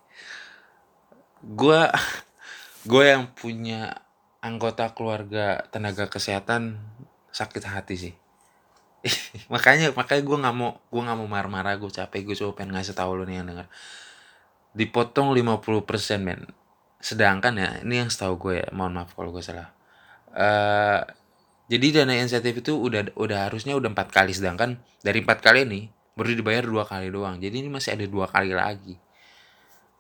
gua 1.41 1.89
gue 2.91 3.05
yang 3.09 3.33
punya 3.33 4.05
anggota 4.45 4.93
keluarga 4.93 5.65
tenaga 5.73 6.09
kesehatan 6.13 6.77
sakit 7.33 7.65
hati 7.65 7.97
sih. 7.97 8.15
Makanya 9.53 9.93
makanya 9.93 10.23
gue 10.25 10.39
nggak 10.41 10.57
mau 10.57 10.81
gue 10.89 11.03
nggak 11.05 11.19
mau 11.21 11.29
marah-marah 11.29 11.77
gue 11.77 11.93
capek 11.93 12.25
gue 12.25 12.37
cuma 12.41 12.57
pengen 12.57 12.77
ngasih 12.77 12.97
tahu 12.97 13.21
lo 13.21 13.25
nih 13.25 13.41
yang 13.41 13.49
denger. 13.49 13.69
Dipotong 14.77 15.33
50% 15.37 16.25
men. 16.25 16.49
Sedangkan 17.01 17.53
ya 17.57 17.85
ini 17.85 18.01
yang 18.05 18.09
setahu 18.09 18.41
gue 18.41 18.55
ya 18.65 18.69
mohon 18.73 18.97
maaf 18.97 19.13
kalau 19.13 19.33
gue 19.33 19.45
salah. 19.45 19.73
Uh, 20.33 21.05
jadi 21.65 22.05
dana 22.05 22.13
insentif 22.13 22.61
itu 22.61 22.77
udah 22.77 23.17
udah 23.17 23.49
harusnya 23.49 23.73
udah 23.73 23.89
empat 23.89 24.13
kali 24.13 24.37
sedangkan 24.37 24.77
dari 25.01 25.25
empat 25.25 25.41
kali 25.41 25.65
ini 25.65 25.81
baru 26.15 26.37
dibayar 26.37 26.65
dua 26.65 26.85
kali 26.87 27.09
doang. 27.11 27.41
Jadi 27.41 27.65
ini 27.65 27.69
masih 27.73 27.97
ada 27.97 28.07
dua 28.07 28.29
kali 28.31 28.53
lagi. 28.55 29.01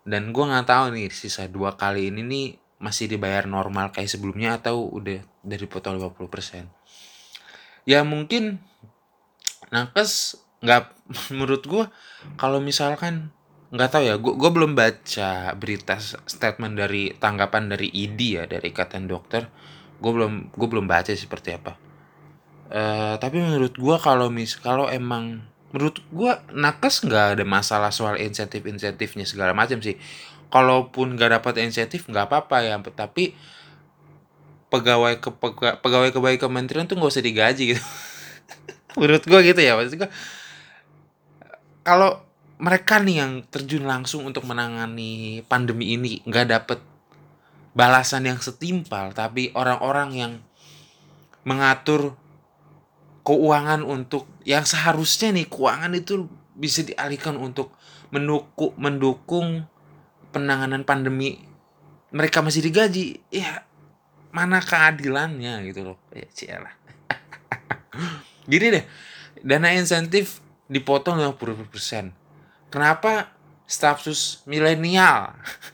Dan 0.05 0.31
gue 0.37 0.45
nggak 0.45 0.69
tahu 0.69 0.85
nih 0.95 1.09
sisa 1.09 1.49
dua 1.49 1.75
kali 1.75 2.13
ini 2.13 2.21
nih 2.23 2.47
masih 2.85 3.09
dibayar 3.09 3.49
normal 3.49 3.91
kayak 3.97 4.13
sebelumnya 4.13 4.61
atau 4.61 4.93
udah 4.93 5.25
dari 5.41 5.65
potong 5.65 5.97
50%. 5.97 6.69
Ya 7.89 8.05
mungkin 8.05 8.61
nakes 9.73 10.37
nggak 10.61 10.93
menurut 11.37 11.65
gue 11.65 11.85
kalau 12.37 12.61
misalkan 12.61 13.33
nggak 13.75 13.91
tahu 13.91 14.05
ya 14.07 14.15
gue 14.21 14.51
belum 14.55 14.79
baca 14.79 15.51
berita 15.59 15.99
statement 16.29 16.79
dari 16.79 17.11
tanggapan 17.17 17.73
dari 17.73 17.91
ID 17.91 18.21
ya 18.39 18.45
dari 18.47 18.71
ikatan 18.71 19.11
dokter 19.11 19.51
gue 20.05 20.13
belum 20.13 20.53
gue 20.53 20.69
belum 20.69 20.85
baca 20.85 21.09
seperti 21.17 21.57
apa. 21.57 21.81
Uh, 22.69 23.17
tapi 23.17 23.41
menurut 23.41 23.73
gue 23.73 23.97
kalau 23.97 24.29
mis 24.29 24.61
kalau 24.61 24.93
emang 24.93 25.41
menurut 25.73 26.05
gue 26.13 26.33
nakes 26.53 27.09
nggak 27.09 27.41
ada 27.41 27.45
masalah 27.49 27.89
soal 27.89 28.21
insentif 28.21 28.61
insentifnya 28.69 29.25
segala 29.25 29.57
macam 29.57 29.81
sih. 29.81 29.97
Kalaupun 30.53 31.17
nggak 31.17 31.41
dapat 31.41 31.65
insentif 31.65 32.05
nggak 32.05 32.29
apa-apa 32.29 32.61
ya 32.61 32.77
tapi 32.93 33.33
pegawai 34.69 35.25
ke 35.25 35.31
pegawai 35.81 36.11
kebaik 36.13 36.45
kementerian 36.45 36.85
tuh 36.85 37.01
nggak 37.01 37.13
usah 37.17 37.25
digaji 37.25 37.73
gitu. 37.73 37.85
Menurut 39.01 39.25
gue 39.25 39.41
gitu 39.41 39.61
ya 39.65 39.81
maksud 39.81 39.97
gue 40.05 40.11
kalau 41.85 42.21
mereka 42.61 43.03
nih 43.03 43.17
yang 43.25 43.33
terjun 43.51 43.85
langsung 43.85 44.25
untuk 44.25 44.47
menangani 44.47 45.43
pandemi 45.51 45.97
ini 45.97 46.23
nggak 46.25 46.47
dapet 46.49 46.79
balasan 47.75 48.31
yang 48.31 48.39
setimpal 48.39 49.11
tapi 49.13 49.51
orang-orang 49.53 50.11
yang 50.15 50.33
mengatur 51.45 52.17
keuangan 53.27 53.83
untuk 53.85 54.31
yang 54.47 54.65
seharusnya 54.65 55.35
nih 55.35 55.51
keuangan 55.51 55.93
itu 55.99 56.31
bisa 56.55 56.87
dialihkan 56.87 57.35
untuk 57.37 57.75
mendukung 58.15 58.73
mendukung 58.79 59.67
penanganan 60.31 60.87
pandemi. 60.87 61.43
Mereka 62.15 62.47
masih 62.47 62.63
digaji 62.63 63.19
ya 63.29 63.67
mana 64.31 64.63
keadilannya 64.63 65.67
gitu 65.67 65.83
loh. 65.83 65.99
Ya 66.15 66.31
cialah 66.31 66.85
gini 68.51 68.67
deh 68.73 68.85
dana 69.41 69.73
insentif 69.73 70.41
dipotong 70.69 71.21
50% 71.21 72.73
kenapa 72.73 73.33
status 73.65 74.45
milenial 74.49 75.37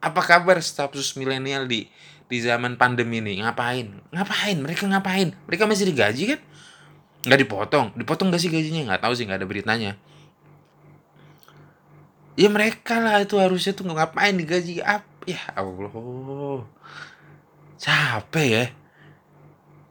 apa 0.00 0.20
kabar 0.24 0.56
status 0.64 1.14
milenial 1.14 1.68
di 1.68 1.86
di 2.30 2.38
zaman 2.40 2.80
pandemi 2.80 3.20
ini? 3.20 3.44
Ngapain? 3.44 3.90
Ngapain? 4.14 4.56
Mereka 4.56 4.88
ngapain? 4.88 5.36
Mereka 5.50 5.68
masih 5.68 5.92
digaji 5.92 6.36
kan? 6.36 6.40
Nggak 7.26 7.40
dipotong. 7.44 7.86
Dipotong 7.98 8.32
gak 8.32 8.40
sih 8.40 8.48
gajinya? 8.48 8.94
Nggak 8.94 9.02
tahu 9.04 9.12
sih 9.12 9.24
nggak 9.28 9.40
ada 9.44 9.48
beritanya. 9.48 9.90
Ya 12.38 12.48
mereka 12.48 12.96
lah 13.02 13.20
itu 13.20 13.36
harusnya 13.36 13.76
tuh 13.76 13.84
ngapain 13.90 14.32
digaji 14.32 14.80
apa 14.80 15.04
ya 15.28 15.42
Allah. 15.52 16.64
Capek 17.76 18.48
ya. 18.48 18.66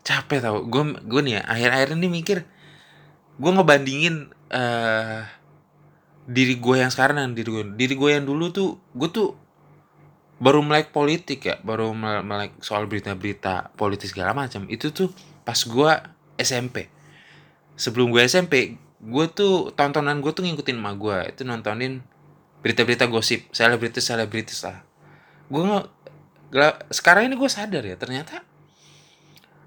Capek 0.02 0.40
tau. 0.42 0.66
Gue 0.66 0.98
gue 1.06 1.22
nih 1.22 1.34
ya 1.38 1.42
akhir-akhir 1.46 1.90
ini 1.94 2.08
mikir 2.10 2.38
gue 3.40 3.52
ngebandingin 3.56 4.32
uh, 4.52 5.24
diri 6.30 6.56
gue 6.60 6.76
yang 6.76 6.92
sekarang 6.92 7.20
dan 7.20 7.32
diri 7.34 7.50
gue 7.50 7.64
diri 7.74 7.94
gue 7.96 8.10
yang 8.12 8.26
dulu 8.28 8.52
tuh 8.52 8.70
gue 8.94 9.10
tuh 9.10 9.34
baru 10.40 10.64
melek 10.64 10.96
politik 10.96 11.46
ya 11.46 11.56
baru 11.62 11.92
melek 11.96 12.64
soal 12.64 12.88
berita-berita 12.88 13.76
politis 13.76 14.16
segala 14.16 14.32
macam. 14.34 14.66
Itu 14.72 14.96
tuh 14.96 15.12
pas 15.44 15.60
gue 15.60 15.92
SMP 16.40 16.88
sebelum 17.80 18.12
gue 18.12 18.24
SMP 18.28 18.76
gue 19.00 19.26
tuh 19.32 19.72
tontonan 19.76 20.20
gue 20.20 20.32
tuh 20.36 20.44
ngikutin 20.44 20.76
emak 20.76 20.96
gue 21.00 21.18
itu 21.32 21.42
nontonin 21.48 22.04
berita-berita 22.60 23.08
gosip 23.08 23.48
selebritis 23.56 24.04
selebritis 24.04 24.60
lah 24.68 24.84
gue 25.48 25.64
nggak 25.64 26.92
sekarang 26.92 27.32
ini 27.32 27.40
gue 27.40 27.48
sadar 27.48 27.80
ya 27.88 27.96
ternyata 27.96 28.44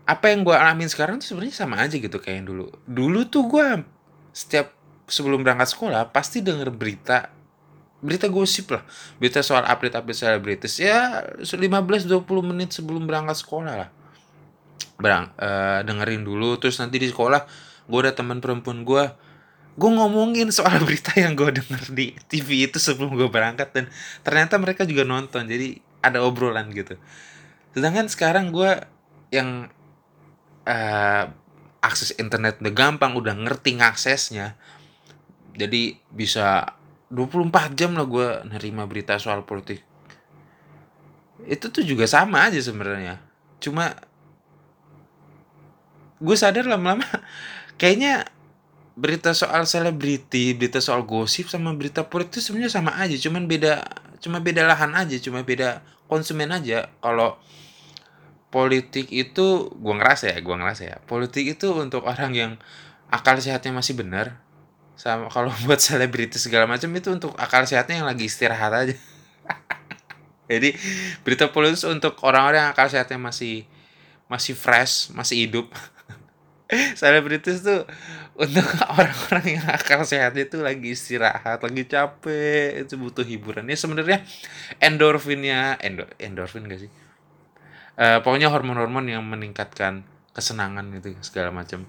apa 0.03 0.35
yang 0.35 0.43
gue 0.43 0.53
alamin 0.53 0.91
sekarang 0.91 1.23
tuh 1.23 1.33
sebenarnya 1.33 1.55
sama 1.55 1.79
aja 1.79 1.95
gitu 1.95 2.19
kayak 2.19 2.43
yang 2.43 2.47
dulu. 2.51 2.67
Dulu 2.91 3.21
tuh 3.31 3.47
gue 3.47 3.67
setiap 4.35 4.75
sebelum 5.07 5.47
berangkat 5.47 5.71
sekolah 5.73 6.11
pasti 6.11 6.43
denger 6.43 6.75
berita 6.75 7.31
berita 8.03 8.27
gosip 8.27 8.75
lah. 8.75 8.83
Berita 9.17 9.41
soal 9.41 9.63
update-update 9.65 10.19
selebritis. 10.19 10.83
Ya 10.83 11.23
15-20 11.41 12.27
menit 12.43 12.75
sebelum 12.75 13.07
berangkat 13.07 13.39
sekolah 13.41 13.75
lah. 13.87 13.91
Berang, 14.99 15.31
uh, 15.39 15.81
dengerin 15.87 16.27
dulu 16.27 16.59
terus 16.59 16.77
nanti 16.83 16.99
di 16.99 17.09
sekolah 17.09 17.47
gue 17.83 17.99
ada 17.99 18.15
teman 18.15 18.39
perempuan 18.39 18.87
gue 18.87 19.05
gue 19.73 19.91
ngomongin 19.91 20.53
soal 20.53 20.79
berita 20.87 21.17
yang 21.17 21.33
gue 21.33 21.49
denger 21.49 21.83
di 21.97 22.13
TV 22.29 22.69
itu 22.69 22.77
sebelum 22.77 23.17
gue 23.17 23.27
berangkat 23.33 23.73
dan 23.73 23.85
ternyata 24.21 24.61
mereka 24.61 24.85
juga 24.85 25.07
nonton 25.07 25.49
jadi 25.49 25.81
ada 26.03 26.21
obrolan 26.21 26.69
gitu. 26.75 26.99
Sedangkan 27.73 28.11
sekarang 28.11 28.53
gue 28.53 28.85
yang 29.33 29.73
uh, 30.69 31.25
akses 31.83 32.15
internet 32.21 32.61
udah 32.61 32.75
gampang 32.75 33.17
udah 33.17 33.35
ngerti 33.35 33.81
ngaksesnya 33.81 34.55
jadi 35.57 35.97
bisa 36.13 36.79
24 37.13 37.77
jam 37.77 37.93
lah 37.93 38.09
gue 38.09 38.29
nerima 38.49 38.89
berita 38.89 39.21
soal 39.21 39.45
politik 39.45 39.85
itu 41.45 41.69
tuh 41.69 41.85
juga 41.85 42.09
sama 42.09 42.49
aja 42.49 42.57
sebenarnya 42.57 43.21
cuma 43.61 43.93
gue 46.23 46.37
sadar 46.39 46.65
lama-lama 46.65 47.05
kayaknya 47.81 48.25
berita 48.93 49.33
soal 49.33 49.65
selebriti, 49.65 50.53
berita 50.53 50.81
soal 50.81 51.09
gosip 51.09 51.49
sama 51.49 51.73
berita 51.73 52.05
politik 52.05 52.41
itu 52.41 52.53
sebenarnya 52.53 52.73
sama 52.73 52.93
aja, 53.01 53.17
cuman 53.17 53.49
beda 53.49 53.81
cuma 54.21 54.39
beda 54.39 54.69
lahan 54.69 54.93
aja, 54.93 55.17
cuma 55.17 55.41
beda 55.43 55.81
konsumen 56.07 56.53
aja. 56.53 56.93
Kalau 57.01 57.41
politik 58.53 59.09
itu 59.09 59.73
gua 59.81 59.97
ngerasa 59.97 60.37
ya, 60.37 60.39
gua 60.45 60.61
ngerasa 60.61 60.83
ya. 60.85 60.97
Politik 61.09 61.57
itu 61.57 61.73
untuk 61.73 62.05
orang 62.05 62.33
yang 62.37 62.53
akal 63.09 63.41
sehatnya 63.41 63.73
masih 63.73 63.97
benar. 63.97 64.45
Sama 64.97 65.29
kalau 65.33 65.51
buat 65.67 65.81
selebritis 65.81 66.45
segala 66.45 66.69
macam 66.69 66.89
itu 66.95 67.09
untuk 67.13 67.33
akal 67.41 67.65
sehatnya 67.67 68.03
yang 68.03 68.09
lagi 68.09 68.29
istirahat 68.29 68.73
aja. 68.73 68.97
Jadi 70.53 70.77
berita 71.25 71.49
politis 71.49 71.83
untuk 71.89 72.19
orang-orang 72.23 72.69
yang 72.69 72.73
akal 72.75 72.87
sehatnya 72.91 73.19
masih 73.19 73.65
masih 74.31 74.55
fresh 74.57 75.13
masih 75.13 75.49
hidup. 75.49 75.69
Selebritis 77.01 77.61
tuh 77.61 77.85
untuk 78.33 78.65
orang-orang 78.89 79.61
yang 79.61 79.67
akal 79.69 80.09
sehatnya 80.09 80.49
tuh 80.49 80.65
lagi 80.65 80.97
istirahat 80.97 81.61
lagi 81.61 81.85
capek 81.85 82.89
itu 82.89 82.97
butuh 82.97 83.25
hiburan. 83.25 83.69
Ya 83.69 83.77
sebenarnya 83.77 84.25
endorfinnya 84.81 85.77
endor 85.85 86.09
endorfin 86.17 86.65
gak 86.65 86.81
sih? 86.89 86.91
Uh, 87.93 88.25
pokoknya 88.25 88.49
hormon-hormon 88.49 89.05
yang 89.05 89.21
meningkatkan 89.21 90.09
kesenangan 90.33 90.89
gitu 90.97 91.13
segala 91.21 91.53
macam 91.53 91.85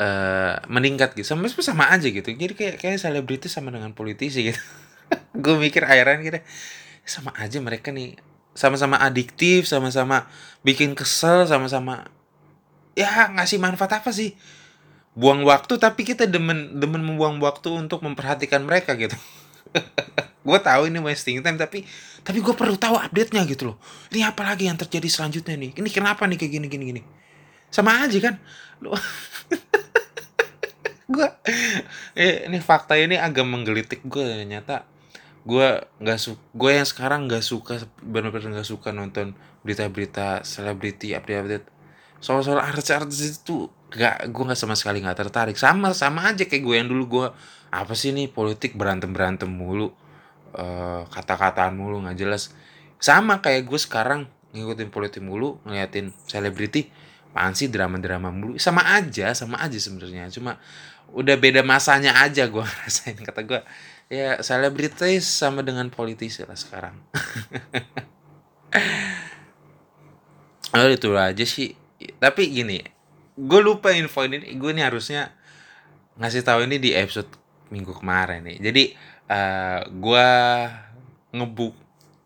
uh, 0.00 0.54
meningkat 0.66 1.12
gitu. 1.14 1.36
Sama 1.36 1.46
sama 1.52 1.92
aja 1.92 2.08
gitu. 2.08 2.32
Jadi 2.32 2.56
kayak 2.56 2.74
kayak 2.80 2.98
selebritis 2.98 3.52
sama 3.52 3.68
dengan 3.68 3.92
politisi 3.92 4.50
gitu. 4.50 4.60
Gue 5.44 5.60
mikir 5.60 5.84
airan 5.84 6.24
gitu. 6.24 6.40
Sama 7.04 7.36
aja 7.36 7.60
mereka 7.60 7.92
nih. 7.92 8.16
Sama-sama 8.56 8.98
adiktif 8.98 9.70
sama-sama 9.70 10.26
bikin 10.66 10.98
kesel 10.98 11.46
sama-sama 11.46 12.10
ya 12.98 13.30
ngasih 13.30 13.62
manfaat 13.62 14.02
apa 14.02 14.10
sih? 14.10 14.34
Buang 15.14 15.46
waktu 15.46 15.78
tapi 15.78 16.02
kita 16.02 16.26
demen 16.26 16.80
demen 16.82 17.02
membuang 17.04 17.38
waktu 17.38 17.70
untuk 17.70 18.02
memperhatikan 18.02 18.66
mereka 18.66 18.98
gitu. 18.98 19.14
Gue 20.48 20.58
tahu 20.58 20.90
ini 20.90 20.98
wasting 20.98 21.44
time 21.44 21.60
tapi 21.60 21.84
tapi 22.24 22.40
gue 22.40 22.56
perlu 22.56 22.74
tahu 22.74 22.96
update 22.96 23.36
nya 23.36 23.44
gitu 23.44 23.70
loh. 23.70 23.76
Ini 24.08 24.32
apa 24.32 24.40
lagi 24.40 24.66
yang 24.66 24.76
terjadi 24.80 25.04
selanjutnya 25.04 25.54
nih? 25.54 25.76
Ini 25.76 25.88
kenapa 25.92 26.24
nih 26.24 26.40
kayak 26.40 26.52
gini 26.58 26.66
gini 26.66 26.84
gini 26.90 27.02
sama 27.70 28.04
aja 28.04 28.18
kan? 28.18 28.34
Lo 28.82 28.94
gue 31.10 31.26
eh, 32.14 32.46
ini 32.46 32.62
fakta 32.62 32.94
ini 32.94 33.18
agak 33.18 33.42
menggelitik 33.42 34.06
gue 34.06 34.22
ternyata 34.22 34.86
gue 35.42 35.68
nggak 35.98 36.18
su 36.20 36.38
gue 36.54 36.70
yang 36.70 36.86
sekarang 36.86 37.26
nggak 37.26 37.42
suka 37.42 37.82
benar-benar 38.04 38.60
nggak 38.60 38.68
suka 38.68 38.94
nonton 38.94 39.34
berita-berita 39.64 40.44
selebriti 40.44 41.12
update-update. 41.16 41.66
Soal-soal 42.20 42.60
artis-artis 42.60 43.40
itu 43.40 43.72
gak 43.90 44.28
gue 44.28 44.42
nggak 44.44 44.60
sama 44.60 44.76
sekali 44.76 45.00
nggak 45.00 45.18
tertarik. 45.18 45.56
Sama 45.56 45.96
sama 45.96 46.28
aja 46.28 46.44
kayak 46.44 46.62
gue 46.64 46.74
yang 46.76 46.88
dulu 46.88 47.04
gue 47.08 47.26
apa 47.72 47.92
sih 47.96 48.12
nih 48.12 48.28
politik 48.28 48.76
berantem 48.76 49.12
berantem 49.12 49.48
mulu? 49.48 49.92
Uh, 50.50 51.06
kata-kataan 51.08 51.76
mulu 51.76 52.04
nggak 52.04 52.18
jelas. 52.20 52.52
Sama 53.00 53.40
kayak 53.40 53.64
gue 53.64 53.80
sekarang 53.80 54.28
ngikutin 54.52 54.90
politik 54.92 55.22
mulu 55.24 55.62
ngeliatin 55.64 56.12
selebriti 56.26 56.90
apaan 57.30 57.54
sih 57.54 57.70
drama-drama 57.70 58.34
mulu? 58.34 58.58
Sama 58.58 58.82
aja 58.98 59.30
sama 59.32 59.62
aja 59.62 59.78
sebenarnya. 59.78 60.26
Cuma 60.34 60.58
udah 61.14 61.38
beda 61.38 61.62
masanya 61.62 62.18
aja 62.22 62.46
gue 62.46 62.62
rasain 62.82 63.18
kata 63.18 63.42
gue 63.42 63.60
ya 64.10 64.38
selebritis 64.42 65.26
sama 65.26 65.62
dengan 65.62 65.86
politisi 65.90 66.42
lah 66.42 66.58
sekarang. 66.58 66.98
Oh 70.70 70.86
itu 70.86 71.10
aja 71.18 71.42
sih. 71.42 71.74
Tapi 72.22 72.42
gini 72.46 72.78
gue 73.34 73.60
lupa 73.62 73.90
info 73.90 74.22
ini. 74.22 74.54
Gue 74.54 74.70
ini 74.70 74.86
harusnya 74.86 75.34
ngasih 76.14 76.46
tahu 76.46 76.70
ini 76.70 76.78
di 76.78 76.94
episode 76.94 77.26
minggu 77.74 77.90
kemarin 77.98 78.46
nih. 78.46 78.58
Jadi 78.62 78.84
uh, 79.30 79.34
eh, 79.34 79.80
gue 79.90 80.28
ngebuk 81.34 81.74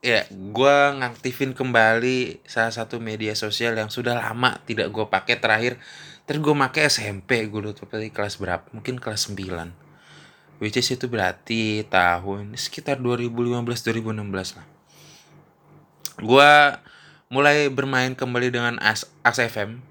ya 0.04 0.28
gue 0.28 0.76
ngaktifin 1.00 1.56
kembali 1.56 2.44
salah 2.44 2.68
satu 2.68 3.00
media 3.00 3.32
sosial 3.32 3.72
yang 3.72 3.88
sudah 3.88 4.20
lama 4.20 4.60
tidak 4.68 4.92
gue 4.92 5.08
pakai 5.08 5.40
terakhir. 5.40 5.80
Terus 6.28 6.44
gue 6.44 6.52
pakai 6.52 6.92
SMP 6.92 7.48
gue 7.48 7.60
lupa 7.64 7.88
tadi 7.88 8.12
kelas 8.12 8.36
berapa? 8.36 8.68
Mungkin 8.76 9.00
kelas 9.00 9.32
9 9.32 9.84
which 10.62 10.76
is 10.78 10.86
itu 10.86 11.10
berarti 11.10 11.82
tahun 11.88 12.54
sekitar 12.54 13.00
2015-2016 13.00 14.60
lah. 14.60 14.66
Gue 16.20 16.52
mulai 17.32 17.66
bermain 17.72 18.14
kembali 18.14 18.54
dengan 18.54 18.74
As, 18.78 19.08
As 19.26 19.40
FM 19.40 19.82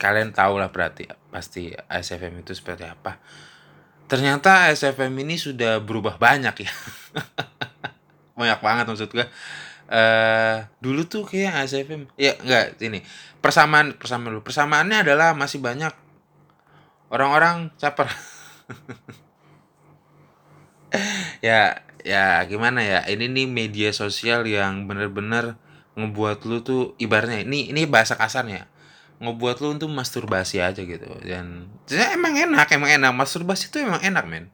kalian 0.00 0.32
tahu 0.32 0.56
lah 0.56 0.72
berarti 0.72 1.04
pasti 1.28 1.76
ASFM 1.76 2.40
itu 2.40 2.56
seperti 2.56 2.88
apa. 2.88 3.20
Ternyata 4.08 4.72
ASFM 4.72 5.12
ini 5.20 5.36
sudah 5.36 5.78
berubah 5.78 6.16
banyak 6.16 6.64
ya 6.64 6.72
banyak 8.40 8.60
banget 8.64 8.84
maksud 8.88 9.12
gue 9.12 9.26
uh, 9.90 10.56
dulu 10.78 11.04
tuh 11.04 11.26
kayak 11.26 11.66
ASFM 11.66 12.08
ya 12.14 12.38
enggak 12.40 12.78
ini. 12.80 13.02
Persamaan 13.42 13.98
persamaan 13.98 14.38
dulu. 14.38 14.42
Persamaannya 14.46 15.02
adalah 15.04 15.34
masih 15.34 15.58
banyak 15.60 15.92
orang-orang 17.12 17.74
caper. 17.76 18.08
Ya 21.38 21.86
ya 22.02 22.42
gimana 22.50 22.82
ya? 22.82 23.06
Ini 23.06 23.30
nih 23.30 23.46
media 23.46 23.94
sosial 23.94 24.42
yang 24.42 24.90
bener-bener 24.90 25.54
ngebuat 25.94 26.42
lu 26.42 26.66
tuh 26.66 26.98
ibarnya 26.98 27.46
ini 27.46 27.70
ini 27.70 27.86
bahasa 27.86 28.18
kasarnya. 28.18 28.66
Ngebuat 29.22 29.62
lu 29.62 29.78
untuk 29.78 29.86
masturbasi 29.94 30.58
aja 30.58 30.82
gitu. 30.82 31.06
Dan 31.22 31.70
ya 31.86 32.10
emang 32.18 32.34
enak 32.34 32.74
emang 32.74 32.90
enak. 32.90 33.14
Masturbasi 33.14 33.70
itu 33.70 33.86
emang 33.86 34.02
enak 34.02 34.26
men. 34.26 34.50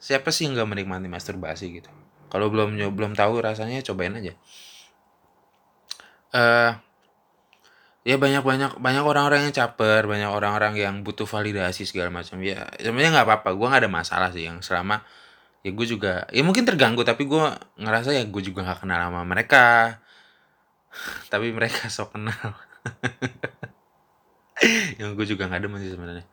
Siapa 0.00 0.32
sih 0.32 0.48
nggak 0.48 0.64
menikmati 0.64 1.12
masturbasi 1.12 1.76
gitu 1.76 1.92
kalau 2.32 2.46
belum 2.52 2.76
belum 2.94 3.12
tahu 3.14 3.42
rasanya 3.42 3.82
cobain 3.86 4.14
aja. 4.18 4.32
Eh 6.34 6.72
ya 8.06 8.16
banyak 8.22 8.46
banyak 8.46 8.72
banyak 8.78 9.02
orang-orang 9.02 9.50
yang 9.50 9.54
caper 9.54 10.06
banyak 10.06 10.30
orang-orang 10.30 10.78
yang 10.78 10.94
butuh 11.02 11.26
validasi 11.26 11.86
segala 11.88 12.10
macam. 12.14 12.38
Ya 12.42 12.70
sebenarnya 12.78 13.20
nggak 13.20 13.26
apa-apa 13.26 13.50
gue 13.56 13.66
nggak 13.66 13.82
ada 13.86 13.92
masalah 13.92 14.28
sih 14.34 14.46
yang 14.46 14.62
selama 14.62 15.02
ya 15.66 15.74
gue 15.74 15.86
juga 15.86 16.26
ya 16.30 16.46
mungkin 16.46 16.62
terganggu 16.62 17.02
tapi 17.02 17.26
gue 17.26 17.42
ngerasa 17.82 18.14
ya 18.14 18.22
gue 18.26 18.42
juga 18.44 18.62
nggak 18.66 18.86
kenal 18.86 19.00
sama 19.10 19.22
mereka. 19.26 19.64
Tapi 21.32 21.52
mereka 21.52 21.90
sok 21.92 22.16
kenal. 22.16 22.46
Yang 25.02 25.10
gue 25.20 25.26
juga 25.36 25.44
nggak 25.52 25.68
demen 25.68 25.84
sih 25.84 25.92
sebenarnya 25.92 26.24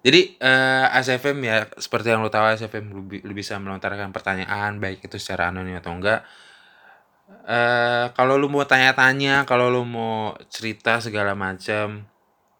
jadi 0.00 0.32
uh, 0.40 0.88
eh, 0.88 0.96
ASFM 0.96 1.38
ya 1.44 1.68
seperti 1.76 2.08
yang 2.08 2.24
lo 2.24 2.32
tahu 2.32 2.56
ASFM 2.56 2.88
lebih, 2.88 3.20
lebih 3.20 3.44
bisa 3.44 3.60
melontarkan 3.60 4.16
pertanyaan 4.16 4.80
baik 4.80 5.04
itu 5.04 5.20
secara 5.20 5.52
anonim 5.52 5.76
atau 5.76 5.92
enggak. 5.92 6.24
Uh, 7.46 8.10
kalau 8.16 8.40
lu 8.40 8.48
mau 8.50 8.64
tanya-tanya 8.66 9.44
kalau 9.46 9.68
lu 9.70 9.84
mau 9.86 10.34
cerita 10.50 10.98
segala 10.98 11.36
macam 11.38 12.08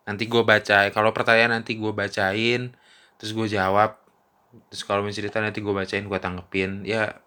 nanti 0.06 0.24
gue 0.30 0.42
baca 0.46 0.92
kalau 0.94 1.10
pertanyaan 1.10 1.58
nanti 1.58 1.74
gue 1.74 1.90
bacain 1.90 2.70
terus 3.18 3.32
gue 3.34 3.46
jawab 3.50 3.98
terus 4.70 4.82
kalau 4.86 5.02
mau 5.02 5.10
cerita 5.10 5.42
nanti 5.42 5.64
gue 5.64 5.72
bacain 5.72 6.04
gue 6.04 6.18
tanggepin. 6.20 6.84
Ya 6.84 7.24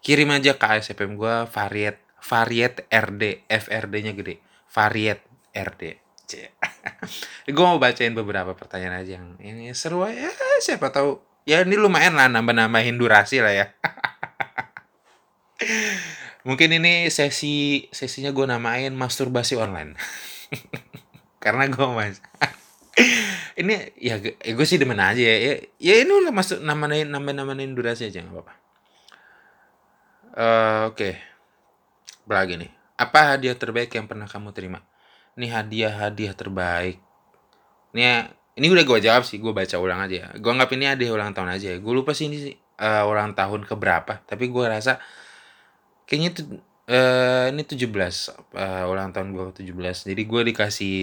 kirim 0.00 0.32
aja 0.32 0.56
ke 0.56 0.66
ASFM 0.66 1.20
gue 1.20 1.34
variet 1.52 2.00
variet 2.22 2.86
RD 2.88 3.44
FRD 3.46 3.94
nya 4.02 4.12
gede 4.16 4.40
variet 4.72 5.20
RD 5.52 6.01
gue 7.54 7.64
mau 7.64 7.82
bacain 7.82 8.16
beberapa 8.16 8.56
pertanyaan 8.56 9.04
aja 9.04 9.20
yang 9.20 9.36
ini 9.42 9.74
seru 9.76 10.06
ya 10.08 10.32
siapa 10.62 10.88
tahu 10.88 11.20
ya 11.44 11.66
ini 11.66 11.76
lumayan 11.76 12.16
lah 12.16 12.32
nambah 12.32 12.54
nambahin 12.54 12.96
durasi 12.96 13.44
lah 13.44 13.52
ya 13.52 13.66
mungkin 16.48 16.74
ini 16.74 17.12
sesi 17.12 17.86
sesinya 17.92 18.32
gue 18.32 18.46
namain 18.48 18.94
masturbasi 18.94 19.60
online 19.60 19.98
karena 21.44 21.68
gue 21.68 21.86
mas 21.92 22.24
ini 23.56 23.92
ya, 24.00 24.16
ya 24.20 24.52
gue 24.52 24.66
sih 24.66 24.80
demen 24.80 25.00
aja 25.00 25.20
ya. 25.20 25.36
Ya, 25.36 25.54
ya 25.80 25.94
ini 26.04 26.12
udah 26.12 26.32
masuk 26.32 26.64
namain 26.64 27.08
nama 27.08 27.32
namain 27.32 27.72
durasi 27.72 28.08
aja 28.08 28.24
nggak 28.24 28.32
apa-apa. 28.32 28.54
Uh, 30.32 30.80
Oke. 30.88 30.96
Okay. 30.96 31.14
Lagi 32.28 32.54
nih. 32.56 32.70
Apa 32.96 33.36
hadiah 33.36 33.56
terbaik 33.56 33.92
yang 33.92 34.08
pernah 34.08 34.28
kamu 34.28 34.56
terima? 34.56 34.80
Ini 35.38 35.46
hadiah-hadiah 35.48 36.34
terbaik. 36.36 37.00
Ini 37.96 38.02
ini 38.52 38.66
udah 38.68 38.84
gue 38.84 38.98
jawab 39.00 39.24
sih, 39.24 39.40
gue 39.40 39.52
baca 39.52 39.76
ulang 39.80 40.04
aja 40.04 40.16
ya. 40.16 40.28
Gue 40.36 40.50
anggap 40.52 40.70
ini 40.76 40.84
hadiah 40.88 41.12
ulang 41.16 41.32
tahun 41.32 41.56
aja 41.56 41.66
ya. 41.72 41.78
Gue 41.80 41.92
lupa 41.96 42.12
sih 42.12 42.28
ini 42.28 42.52
uh, 42.80 43.04
ulang 43.08 43.32
tahun 43.32 43.64
ke 43.64 43.74
berapa, 43.76 44.20
tapi 44.28 44.52
gue 44.52 44.64
rasa 44.68 45.00
kayaknya 46.04 46.28
itu 46.36 46.42
uh, 46.92 47.48
ini 47.48 47.62
17 47.64 47.88
uh, 48.56 48.90
ulang 48.92 49.12
tahun 49.16 49.32
gue 49.32 49.44
17. 49.64 50.08
Jadi 50.12 50.22
gue 50.24 50.42
dikasih 50.52 51.00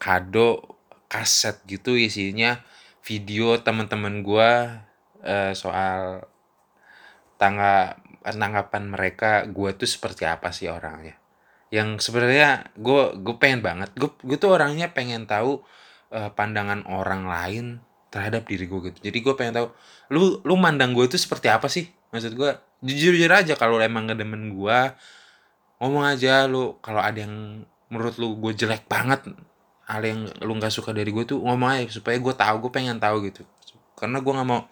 kado 0.00 0.80
kaset 1.10 1.60
gitu 1.68 1.98
isinya 1.98 2.64
video 3.04 3.60
teman-teman 3.60 4.24
gue 4.24 4.50
uh, 5.24 5.52
soal 5.52 6.24
tangga 7.36 8.00
tanggapan 8.24 8.84
mereka 8.88 9.44
gue 9.48 9.70
tuh 9.76 9.88
seperti 9.88 10.24
apa 10.28 10.52
sih 10.52 10.68
orangnya 10.68 11.19
yang 11.70 12.02
sebenarnya 12.02 12.66
gue 12.74 13.14
gue 13.22 13.34
pengen 13.38 13.62
banget 13.62 13.94
gue 13.94 14.10
gue 14.26 14.38
tuh 14.38 14.58
orangnya 14.58 14.90
pengen 14.90 15.30
tahu 15.30 15.62
uh, 16.10 16.30
pandangan 16.34 16.82
orang 16.90 17.30
lain 17.30 17.66
terhadap 18.10 18.42
diri 18.50 18.66
gue 18.66 18.90
gitu. 18.90 18.98
Jadi 19.06 19.18
gue 19.22 19.34
pengen 19.38 19.54
tahu 19.54 19.66
lu 20.10 20.42
lu 20.42 20.58
mandang 20.58 20.90
gue 20.90 21.06
itu 21.06 21.14
seperti 21.14 21.46
apa 21.46 21.70
sih? 21.70 21.86
Maksud 22.10 22.34
gue 22.34 22.50
jujur 22.82 23.14
jujur 23.14 23.30
aja 23.30 23.54
kalau 23.54 23.78
emang 23.78 24.10
ngedemen 24.10 24.50
gue 24.50 24.78
ngomong 25.78 26.04
aja 26.04 26.44
lu 26.50 26.76
kalau 26.82 26.98
ada 26.98 27.22
yang 27.22 27.64
menurut 27.88 28.18
lu 28.18 28.34
gue 28.42 28.52
jelek 28.52 28.90
banget 28.90 29.30
hal 29.86 30.02
yang 30.02 30.26
lu 30.42 30.58
nggak 30.58 30.74
suka 30.74 30.90
dari 30.90 31.14
gue 31.14 31.22
tuh 31.22 31.38
ngomong 31.38 31.70
aja 31.70 31.86
supaya 32.02 32.18
gue 32.18 32.34
tahu 32.34 32.66
gue 32.66 32.72
pengen 32.74 32.98
tahu 32.98 33.30
gitu. 33.30 33.46
Karena 33.94 34.18
gue 34.18 34.32
nggak 34.34 34.48
mau 34.50 34.66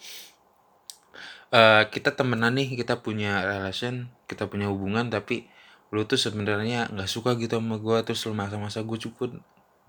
uh, 1.54 1.82
kita 1.88 2.10
temenan 2.18 2.58
nih 2.58 2.74
kita 2.74 2.98
punya 2.98 3.46
relation 3.46 4.10
kita 4.26 4.50
punya 4.50 4.66
hubungan 4.68 5.08
tapi 5.08 5.48
lu 5.88 6.04
tuh 6.04 6.20
sebenarnya 6.20 6.92
nggak 6.92 7.08
suka 7.08 7.32
gitu 7.40 7.56
sama 7.56 7.80
gue 7.80 7.98
terus 8.04 8.20
lu 8.28 8.36
masa-masa 8.36 8.84
gue 8.84 8.98
cukup 9.00 9.32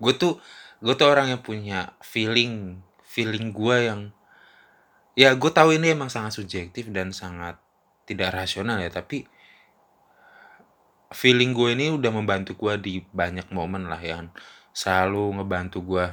gue 0.00 0.12
tuh 0.16 0.40
gue 0.80 0.94
tuh 0.96 1.06
orang 1.08 1.36
yang 1.36 1.42
punya 1.44 1.92
feeling 2.00 2.80
feeling 3.04 3.52
gue 3.52 3.76
yang 3.92 4.00
ya 5.12 5.36
gue 5.36 5.50
tahu 5.52 5.76
ini 5.76 5.92
emang 5.92 6.08
sangat 6.08 6.40
subjektif 6.40 6.88
dan 6.88 7.12
sangat 7.12 7.60
tidak 8.08 8.32
rasional 8.32 8.80
ya 8.80 8.88
tapi 8.88 9.28
feeling 11.12 11.52
gue 11.52 11.74
ini 11.74 11.92
udah 11.92 12.10
membantu 12.14 12.56
gue 12.56 12.74
di 12.80 12.94
banyak 13.12 13.52
momen 13.52 13.90
lah 13.90 14.00
yang 14.00 14.32
selalu 14.70 15.36
ngebantu 15.36 15.78
gue 15.82 16.06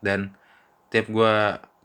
dan 0.00 0.32
tiap 0.88 1.10
gue 1.10 1.34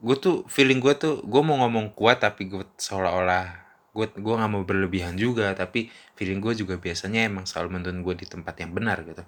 gue 0.05 0.15
tuh 0.21 0.45
feeling 0.45 0.77
gue 0.77 0.93
tuh 0.93 1.25
gue 1.25 1.41
mau 1.41 1.57
ngomong 1.65 1.97
kuat 1.97 2.21
tapi 2.21 2.45
gue 2.45 2.63
seolah-olah 2.77 3.64
gue 3.95 4.11
gue 4.11 4.35
nggak 4.35 4.51
mau 4.51 4.67
berlebihan 4.67 5.15
juga 5.15 5.55
tapi 5.55 5.87
feeling 6.19 6.43
gue 6.43 6.51
juga 6.51 6.75
biasanya 6.75 7.31
emang 7.31 7.47
selalu 7.47 7.79
menuntun 7.79 8.03
gue 8.03 8.15
di 8.19 8.27
tempat 8.27 8.59
yang 8.59 8.75
benar 8.75 8.99
gitu. 9.07 9.23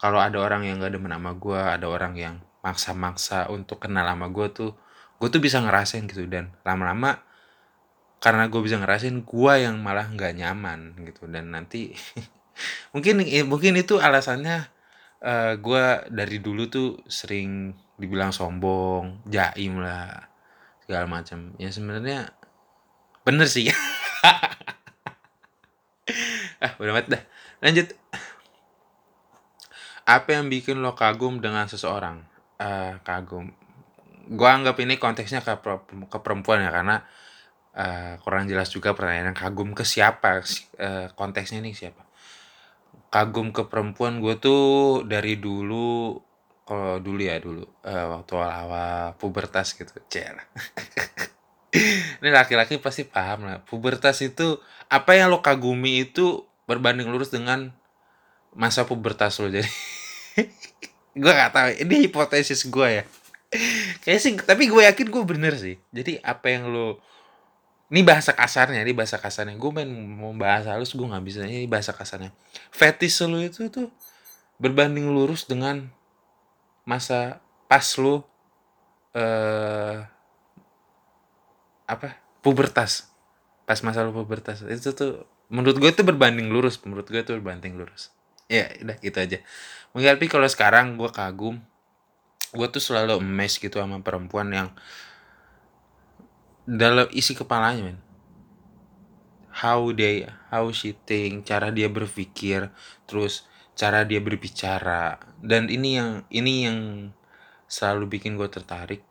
Kalau 0.00 0.20
ada 0.20 0.40
orang 0.40 0.64
yang 0.64 0.80
gak 0.80 0.96
demen 0.96 1.12
sama 1.12 1.36
gue 1.36 1.60
ada 1.60 1.84
orang 1.84 2.16
yang 2.16 2.40
maksa-maksa 2.64 3.52
untuk 3.52 3.84
kenal 3.84 4.08
sama 4.08 4.32
gue 4.32 4.48
tuh 4.48 4.72
gue 5.20 5.28
tuh 5.28 5.40
bisa 5.44 5.60
ngerasain 5.60 6.08
gitu. 6.08 6.24
Dan 6.24 6.56
lama-lama 6.64 7.20
karena 8.24 8.48
gue 8.48 8.60
bisa 8.64 8.80
ngerasain 8.80 9.20
gue 9.20 9.52
yang 9.60 9.76
malah 9.84 10.08
nggak 10.08 10.32
nyaman 10.32 10.96
gitu. 11.04 11.28
Dan 11.28 11.52
nanti 11.52 11.92
mungkin 12.96 13.20
mungkin 13.52 13.76
itu 13.76 14.00
alasannya 14.00 14.64
uh, 15.20 15.28
eh, 15.28 15.52
gue 15.60 15.84
dari 16.08 16.40
dulu 16.40 16.72
tuh 16.72 16.88
sering 17.04 17.76
dibilang 18.00 18.32
sombong 18.32 19.28
jaim 19.28 19.76
lah 19.76 20.24
segala 20.84 21.04
macam. 21.04 21.52
Ya 21.60 21.68
sebenarnya 21.68 22.32
bener 23.26 23.50
sih. 23.50 23.66
Ah 26.56 26.72
udah 26.80 26.92
mat 26.96 27.06
dah. 27.10 27.20
Lanjut. 27.60 27.92
Apa 30.08 30.38
yang 30.38 30.48
bikin 30.48 30.80
lo 30.80 30.96
kagum 30.96 31.42
dengan 31.42 31.68
seseorang? 31.68 32.24
Uh, 32.56 32.96
kagum. 33.04 33.52
Gue 34.30 34.48
anggap 34.48 34.80
ini 34.80 34.96
konteksnya 34.96 35.44
ke, 35.44 35.52
ke 36.08 36.18
perempuan 36.24 36.64
ya 36.64 36.72
karena 36.72 37.04
uh, 37.76 38.16
kurang 38.24 38.48
jelas 38.48 38.72
juga 38.72 38.96
pertanyaan 38.96 39.36
kagum 39.36 39.76
ke 39.76 39.84
siapa. 39.84 40.40
Uh, 40.80 41.12
konteksnya 41.12 41.60
nih 41.60 41.76
siapa? 41.76 42.08
Kagum 43.12 43.52
ke 43.52 43.68
perempuan 43.68 44.22
gue 44.24 44.40
tuh 44.40 45.04
dari 45.04 45.36
dulu 45.36 46.16
kalau 46.64 47.04
dulu 47.04 47.20
ya 47.20 47.36
dulu. 47.36 47.66
Uh, 47.84 48.16
waktu 48.16 48.32
awal-awal 48.32 49.12
pubertas 49.20 49.76
gitu. 49.76 49.92
Cel 50.08 50.40
ini 51.74 52.30
laki-laki 52.30 52.78
pasti 52.78 53.02
paham 53.04 53.46
lah. 53.46 53.58
Pubertas 53.66 54.22
itu 54.22 54.60
apa 54.86 55.18
yang 55.18 55.32
lo 55.32 55.42
kagumi 55.42 56.06
itu 56.06 56.46
berbanding 56.66 57.10
lurus 57.10 57.30
dengan 57.30 57.74
masa 58.54 58.86
pubertas 58.86 59.38
lo 59.42 59.50
jadi. 59.50 59.66
Gue 61.16 61.32
gak 61.32 61.52
tahu 61.56 61.68
ini 61.80 62.08
hipotesis 62.08 62.68
gue 62.68 62.88
ya. 63.00 63.04
Kayak 64.04 64.20
sih 64.20 64.36
tapi 64.36 64.68
gue 64.68 64.84
yakin 64.84 65.08
gue 65.08 65.24
bener 65.24 65.56
sih. 65.56 65.80
Jadi 65.88 66.20
apa 66.20 66.52
yang 66.52 66.68
lo 66.68 67.00
ini 67.88 68.04
bahasa 68.04 68.36
kasarnya 68.36 68.84
ini 68.84 68.92
bahasa 68.92 69.16
kasarnya. 69.16 69.56
Gue 69.56 69.72
main 69.72 69.88
mau 69.88 70.36
bahasa 70.36 70.76
halus 70.76 70.92
gue 70.92 71.06
nggak 71.08 71.24
bisa 71.24 71.40
ini 71.48 71.64
bahasa 71.64 71.96
kasarnya. 71.96 72.36
Fetish 72.68 73.24
lo 73.24 73.40
itu 73.40 73.72
tuh 73.72 73.88
berbanding 74.60 75.08
lurus 75.08 75.48
dengan 75.48 75.88
masa 76.84 77.40
pas 77.64 77.86
lo 77.96 78.28
eh 79.16 80.15
apa? 81.86 82.18
Pubertas. 82.42 83.10
Pas 83.66 83.78
masa 83.82 84.06
lo 84.06 84.14
pubertas. 84.14 84.62
Itu 84.66 84.94
tuh 84.94 85.26
menurut 85.50 85.78
gue 85.78 85.90
itu 85.90 86.02
berbanding 86.02 86.50
lurus. 86.50 86.78
Menurut 86.82 87.06
gue 87.10 87.22
itu 87.22 87.32
berbanding 87.34 87.78
lurus. 87.78 88.14
Ya 88.46 88.70
udah 88.78 88.98
gitu 89.02 89.18
aja. 89.18 89.38
Mungkin 89.94 90.18
tapi 90.18 90.26
kalau 90.30 90.46
sekarang 90.46 90.98
gue 90.98 91.10
kagum 91.10 91.58
gue 92.54 92.66
tuh 92.70 92.80
selalu 92.80 93.18
emes 93.18 93.58
gitu 93.58 93.82
sama 93.82 94.00
perempuan 94.00 94.48
yang 94.54 94.68
dalam 96.66 97.06
isi 97.10 97.34
kepalanya 97.34 97.90
men. 97.90 97.98
How 99.56 99.88
they 99.96 100.28
how 100.52 100.68
she 100.70 100.92
think 101.08 101.48
cara 101.48 101.72
dia 101.72 101.88
berpikir 101.88 102.70
terus 103.08 103.46
cara 103.74 104.06
dia 104.06 104.22
berbicara. 104.22 105.18
Dan 105.42 105.68
ini 105.68 105.98
yang 105.98 106.10
ini 106.30 106.54
yang 106.66 106.78
selalu 107.66 108.18
bikin 108.18 108.38
gue 108.38 108.46
tertarik. 108.46 109.02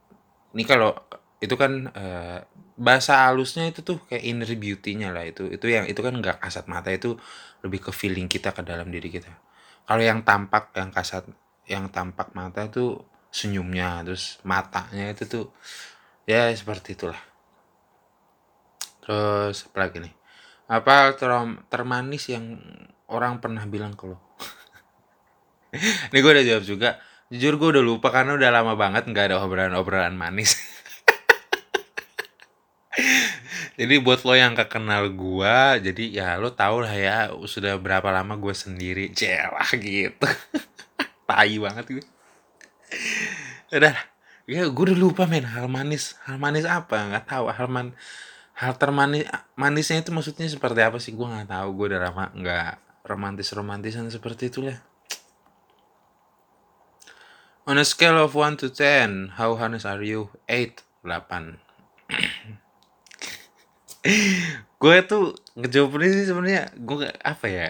Ini 0.56 0.64
kalau 0.64 0.96
itu 1.44 1.56
kan 1.60 1.92
uh, 1.92 2.40
bahasa 2.76 3.28
halusnya 3.28 3.72
itu 3.72 3.82
tuh 3.82 4.04
kayak 4.08 4.24
inner 4.24 4.52
beauty-nya 4.52 5.16
lah 5.16 5.24
itu 5.24 5.48
itu 5.48 5.66
yang 5.72 5.88
itu 5.88 6.00
kan 6.04 6.12
nggak 6.12 6.44
kasat 6.44 6.68
mata 6.68 6.92
itu 6.92 7.16
lebih 7.64 7.88
ke 7.88 7.92
feeling 7.96 8.28
kita 8.28 8.52
ke 8.52 8.62
dalam 8.68 8.92
diri 8.92 9.08
kita 9.08 9.32
kalau 9.88 10.04
yang 10.04 10.28
tampak 10.28 10.76
yang 10.76 10.92
kasat 10.92 11.24
yang 11.72 11.88
tampak 11.88 12.36
mata 12.36 12.68
itu 12.68 13.00
senyumnya 13.32 14.04
terus 14.04 14.44
matanya 14.44 15.16
itu 15.16 15.24
tuh 15.24 15.46
ya 16.28 16.52
seperti 16.52 17.00
itulah 17.00 17.20
Terus 19.06 19.70
apa 19.70 19.78
lagi 19.86 20.02
nih? 20.02 20.14
Apa 20.66 21.14
ter 21.14 21.30
termanis 21.70 22.26
yang 22.34 22.58
orang 23.06 23.38
pernah 23.38 23.62
bilang 23.70 23.94
ke 23.94 24.10
lo? 24.10 24.18
Ini 26.10 26.18
gue 26.18 26.32
udah 26.34 26.46
jawab 26.46 26.64
juga. 26.66 26.90
Jujur 27.30 27.62
gue 27.62 27.70
udah 27.78 27.84
lupa 27.86 28.10
karena 28.10 28.34
udah 28.34 28.50
lama 28.50 28.74
banget 28.74 29.06
nggak 29.06 29.30
ada 29.30 29.38
obrolan-obrolan 29.46 30.18
manis. 30.18 30.58
jadi 33.76 34.00
buat 34.00 34.24
lo 34.24 34.34
yang 34.36 34.56
gak 34.56 34.72
kenal 34.72 35.08
gue, 35.12 35.58
jadi 35.84 36.04
ya 36.12 36.28
lo 36.40 36.56
tau 36.56 36.80
lah 36.80 36.96
ya 36.96 37.32
sudah 37.44 37.76
berapa 37.76 38.08
lama 38.12 38.40
gue 38.40 38.56
sendiri. 38.56 39.12
Celah 39.12 39.70
gitu. 39.76 40.28
Tai 41.30 41.54
banget 41.60 41.86
gue. 42.00 42.06
Udah, 43.76 43.96
ya 44.48 44.64
gue 44.68 44.84
udah 44.92 44.98
lupa 44.98 45.28
men 45.28 45.44
hal 45.44 45.68
manis. 45.68 46.16
Hal 46.24 46.40
manis 46.40 46.64
apa? 46.64 46.96
Nggak 47.12 47.26
tahu. 47.28 47.52
Hal 47.52 47.68
man 47.68 47.92
hal 48.56 48.80
termanis 48.80 49.28
manisnya 49.60 50.00
itu 50.00 50.16
maksudnya 50.16 50.48
seperti 50.48 50.80
apa 50.80 50.96
sih 50.96 51.12
gue 51.12 51.28
nggak 51.28 51.52
tahu 51.52 51.76
gue 51.76 51.86
udah 51.92 52.02
lama 52.08 52.32
nggak 52.32 53.04
romantis 53.04 53.52
romantisan 53.52 54.08
seperti 54.08 54.48
itu 54.48 54.64
lah 54.64 54.80
on 57.68 57.76
a 57.76 57.84
scale 57.84 58.16
of 58.16 58.32
1 58.32 58.56
to 58.56 58.72
10 58.72 59.36
how 59.36 59.60
honest 59.60 59.84
are 59.84 60.00
you 60.00 60.32
8 60.48 60.80
8 61.04 61.60
gue 64.82 64.96
tuh 65.10 65.34
ngejawab 65.58 65.98
ini 65.98 66.08
sih 66.14 66.26
sebenarnya 66.30 66.70
gue 66.78 67.10
apa 67.26 67.46
ya 67.50 67.70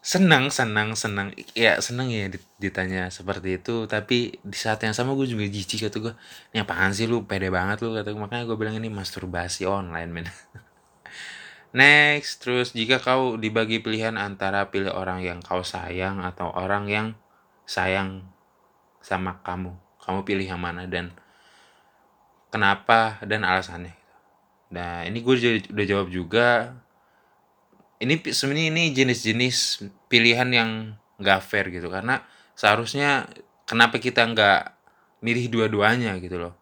senang 0.00 0.48
senang 0.48 0.96
senang 0.96 1.36
ya 1.52 1.76
senang 1.84 2.08
ya 2.08 2.32
ditanya 2.56 3.12
seperti 3.12 3.60
itu 3.60 3.84
tapi 3.84 4.40
di 4.40 4.56
saat 4.56 4.80
yang 4.80 4.96
sama 4.96 5.12
gue 5.12 5.28
juga 5.28 5.44
jijik 5.44 5.92
kata 5.92 5.96
gue 6.00 6.14
ini 6.56 6.64
apaan 6.64 6.96
sih 6.96 7.04
lu 7.04 7.28
pede 7.28 7.52
banget 7.52 7.84
lu 7.84 7.92
kata 7.92 8.16
gue 8.16 8.20
makanya 8.20 8.48
gue 8.48 8.56
bilang 8.56 8.80
ini 8.80 8.88
masturbasi 8.88 9.68
online 9.68 10.08
men. 10.08 10.26
Next 11.76 12.40
terus 12.40 12.72
jika 12.72 12.96
kau 12.96 13.36
dibagi 13.36 13.84
pilihan 13.84 14.16
antara 14.16 14.72
pilih 14.72 14.96
orang 14.96 15.20
yang 15.20 15.44
kau 15.44 15.60
sayang 15.60 16.24
atau 16.24 16.48
orang 16.48 16.88
yang 16.88 17.06
sayang 17.68 18.24
sama 19.04 19.44
kamu 19.44 19.76
kamu 20.00 20.24
pilih 20.24 20.46
yang 20.56 20.60
mana 20.64 20.88
dan 20.88 21.12
kenapa 22.48 23.20
dan 23.20 23.44
alasannya 23.44 23.99
nah 24.70 25.02
ini 25.02 25.18
gue 25.20 25.34
udah 25.70 25.86
jawab 25.86 26.08
juga. 26.08 26.78
Ini 28.00 28.16
sebenarnya 28.32 28.68
ini 28.72 28.84
jenis-jenis 28.96 29.84
pilihan 30.08 30.48
yang 30.48 30.70
nggak 31.20 31.40
fair 31.44 31.68
gitu. 31.68 31.92
Karena 31.92 32.24
seharusnya 32.56 33.28
kenapa 33.68 34.00
kita 34.00 34.24
nggak 34.24 34.62
milih 35.20 35.52
dua-duanya 35.52 36.16
gitu 36.22 36.40
loh? 36.40 36.54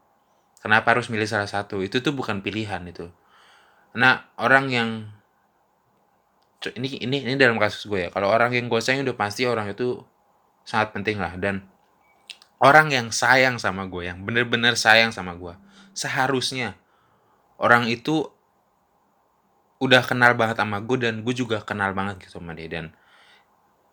Kenapa 0.59 0.99
harus 0.99 1.07
milih 1.07 1.31
salah 1.31 1.47
satu? 1.47 1.79
Itu 1.85 2.03
tuh 2.03 2.11
bukan 2.11 2.43
pilihan 2.43 2.83
itu. 2.91 3.07
Nah 3.95 4.27
orang 4.35 4.67
yang 4.69 4.91
ini 6.75 6.99
ini 6.99 7.23
ini 7.23 7.35
dalam 7.39 7.55
kasus 7.63 7.87
gue 7.87 8.07
ya. 8.07 8.11
Kalau 8.11 8.27
orang 8.27 8.51
yang 8.51 8.67
gue 8.67 8.81
sayang 8.83 9.07
udah 9.07 9.15
pasti 9.15 9.47
orang 9.47 9.71
itu 9.71 10.03
sangat 10.67 10.91
penting 10.91 11.23
lah. 11.23 11.39
Dan 11.39 11.63
orang 12.59 12.91
yang 12.91 13.15
sayang 13.15 13.63
sama 13.63 13.87
gue 13.87 14.11
yang 14.11 14.27
bener-bener 14.27 14.75
sayang 14.75 15.15
sama 15.15 15.39
gue 15.39 15.55
seharusnya 15.95 16.79
orang 17.59 17.91
itu 17.91 18.31
udah 19.79 20.03
kenal 20.03 20.35
banget 20.35 20.59
sama 20.59 20.83
gue 20.83 20.97
dan 20.99 21.23
gue 21.23 21.35
juga 21.35 21.63
kenal 21.63 21.95
banget 21.95 22.27
gitu 22.27 22.39
sama 22.39 22.55
dia. 22.55 22.71
Dan 22.71 22.95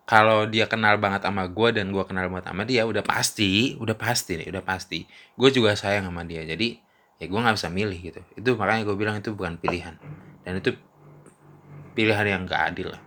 kalau 0.06 0.46
dia 0.46 0.70
kenal 0.70 1.02
banget 1.02 1.26
sama 1.26 1.50
gue 1.50 1.70
dan 1.74 1.90
gue 1.90 2.04
kenal 2.06 2.30
banget 2.30 2.46
sama 2.54 2.62
dia 2.66 2.86
udah 2.86 3.02
pasti 3.02 3.74
udah 3.82 3.98
pasti 3.98 4.38
nih 4.38 4.48
udah 4.54 4.64
pasti. 4.66 5.06
Gue 5.34 5.50
juga 5.50 5.74
sayang 5.74 6.10
sama 6.10 6.26
dia. 6.26 6.46
Jadi 6.46 6.78
ya 7.22 7.26
gue 7.26 7.40
nggak 7.42 7.58
bisa 7.58 7.70
milih 7.74 8.00
gitu. 8.02 8.22
Itu 8.38 8.50
makanya 8.58 8.86
gue 8.86 8.96
bilang 8.98 9.18
itu 9.18 9.34
bukan 9.34 9.58
pilihan. 9.58 9.98
Dan 10.46 10.62
itu 10.62 10.78
pilihan 11.98 12.26
yang 12.28 12.42
gak 12.46 12.76
adil 12.76 12.94
lah. 12.94 13.02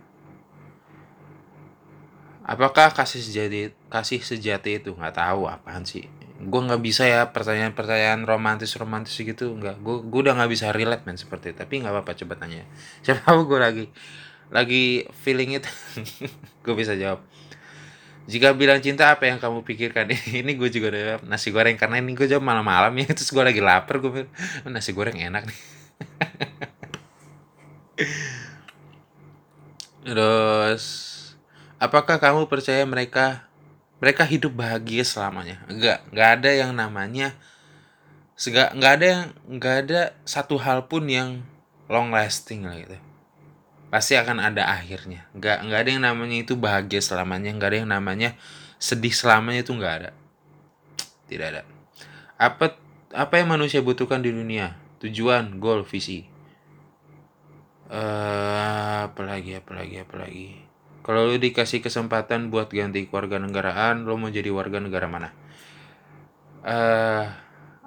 Apakah 2.43 2.91
kasih 2.91 3.21
sejati 3.21 3.71
kasih 3.87 4.19
sejati 4.19 4.81
itu? 4.81 4.91
Nggak 4.91 5.21
tahu 5.21 5.47
apaan 5.47 5.85
sih 5.85 6.18
gue 6.39 6.61
nggak 6.63 6.79
bisa 6.79 7.03
ya 7.03 7.35
pertanyaan-pertanyaan 7.35 8.23
romantis 8.23 8.71
romantis 8.79 9.15
gitu 9.19 9.51
nggak. 9.59 9.83
Gue 9.83 9.99
gue 10.07 10.19
udah 10.23 10.39
nggak 10.39 10.51
bisa 10.51 10.71
relate 10.71 11.03
men 11.03 11.19
seperti 11.19 11.51
itu. 11.51 11.59
Tapi 11.59 11.83
nggak 11.83 11.91
apa-apa 11.91 12.15
coba 12.15 12.33
tanya. 12.39 12.63
Siapa 13.03 13.27
tahu 13.27 13.43
gue 13.51 13.59
lagi 13.59 13.85
lagi 14.49 15.05
feeling 15.21 15.61
itu. 15.61 15.69
Gue 16.65 16.73
bisa 16.73 16.97
jawab. 16.97 17.21
Jika 18.25 18.57
bilang 18.57 18.81
cinta 18.81 19.13
apa 19.13 19.29
yang 19.29 19.37
kamu 19.37 19.61
pikirkan? 19.61 20.09
Ini 20.41 20.57
gue 20.57 20.69
juga 20.73 20.89
udah 20.93 21.01
jawab 21.05 21.21
nasi 21.29 21.53
goreng. 21.53 21.77
Karena 21.77 22.01
ini 22.01 22.17
gue 22.17 22.25
jawab 22.25 22.45
malam-malam 22.45 22.93
ya 22.97 23.09
terus 23.13 23.29
gue 23.29 23.41
lagi 23.45 23.61
lapar 23.61 24.01
gue 24.01 24.25
oh, 24.25 24.69
nasi 24.69 24.93
goreng 24.93 25.17
enak 25.17 25.49
nih. 25.49 25.59
Terus 30.05 30.83
apakah 31.77 32.17
kamu 32.17 32.49
percaya 32.49 32.81
mereka 32.85 33.48
mereka 33.99 34.23
hidup 34.23 34.55
bahagia 34.55 35.03
selamanya. 35.03 35.59
Enggak 35.67 36.03
enggak 36.11 36.29
ada 36.39 36.49
yang 36.55 36.71
namanya 36.71 37.35
enggak 38.39 38.69
enggak 38.71 38.91
ada 38.95 39.05
yang 39.05 39.23
enggak 39.47 39.75
ada 39.85 40.01
satu 40.23 40.55
hal 40.55 40.87
pun 40.87 41.03
yang 41.07 41.43
long 41.91 42.15
lasting 42.15 42.63
lah 42.63 42.79
gitu. 42.79 42.97
Pasti 43.91 44.15
akan 44.15 44.39
ada 44.39 44.71
akhirnya. 44.71 45.27
Nggak 45.35 45.57
nggak 45.67 45.79
ada 45.83 45.89
yang 45.89 46.03
namanya 46.07 46.37
itu 46.39 46.53
bahagia 46.55 47.03
selamanya 47.03 47.51
nggak 47.51 47.69
ada 47.69 47.77
yang 47.83 47.91
namanya 47.91 48.29
sedih 48.79 49.11
selamanya 49.11 49.67
itu 49.67 49.75
nggak 49.75 49.93
ada. 50.03 50.11
Tidak 51.27 51.47
ada. 51.49 51.61
Apa 52.39 52.79
apa 53.11 53.33
yang 53.35 53.51
manusia 53.51 53.83
butuhkan 53.83 54.23
di 54.23 54.31
dunia? 54.31 54.79
Tujuan 55.03 55.59
goal 55.59 55.83
visi. 55.83 56.29
Uh, 57.89 59.09
apalagi 59.09 59.57
apalagi 59.57 60.05
apalagi 60.05 60.68
kalau 61.01 61.31
lu 61.31 61.37
dikasih 61.39 61.79
kesempatan 61.79 62.51
buat 62.51 62.69
ganti 62.69 63.07
keluarga 63.07 63.39
negaraan 63.39 64.03
lo 64.03 64.19
mau 64.19 64.29
jadi 64.29 64.51
warga 64.51 64.83
negara 64.83 65.07
mana? 65.07 65.29
Uh, 66.59 67.25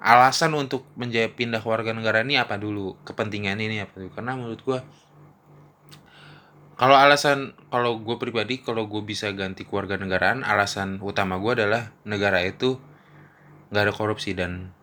alasan 0.01 0.57
untuk 0.57 0.89
menjadi 0.97 1.29
pindah 1.31 1.61
warga 1.61 1.93
negara 1.93 2.25
ini 2.25 2.41
apa 2.41 2.57
dulu? 2.57 2.97
Kepentingan 3.05 3.61
ini 3.61 3.79
apa 3.79 3.93
dulu? 3.95 4.09
Karena 4.11 4.33
menurut 4.35 4.61
gua 4.65 4.81
kalau 6.73 6.97
alasan 6.97 7.53
kalau 7.69 8.01
gue 8.01 8.17
pribadi 8.17 8.59
kalau 8.59 8.89
gue 8.89 8.99
bisa 9.05 9.29
ganti 9.31 9.61
keluarga 9.63 9.95
negaraan 9.95 10.41
alasan 10.41 10.97
utama 11.05 11.37
gue 11.37 11.63
adalah 11.63 11.93
negara 12.01 12.41
itu 12.41 12.81
nggak 13.69 13.83
ada 13.89 13.93
korupsi 13.93 14.33
dan 14.33 14.73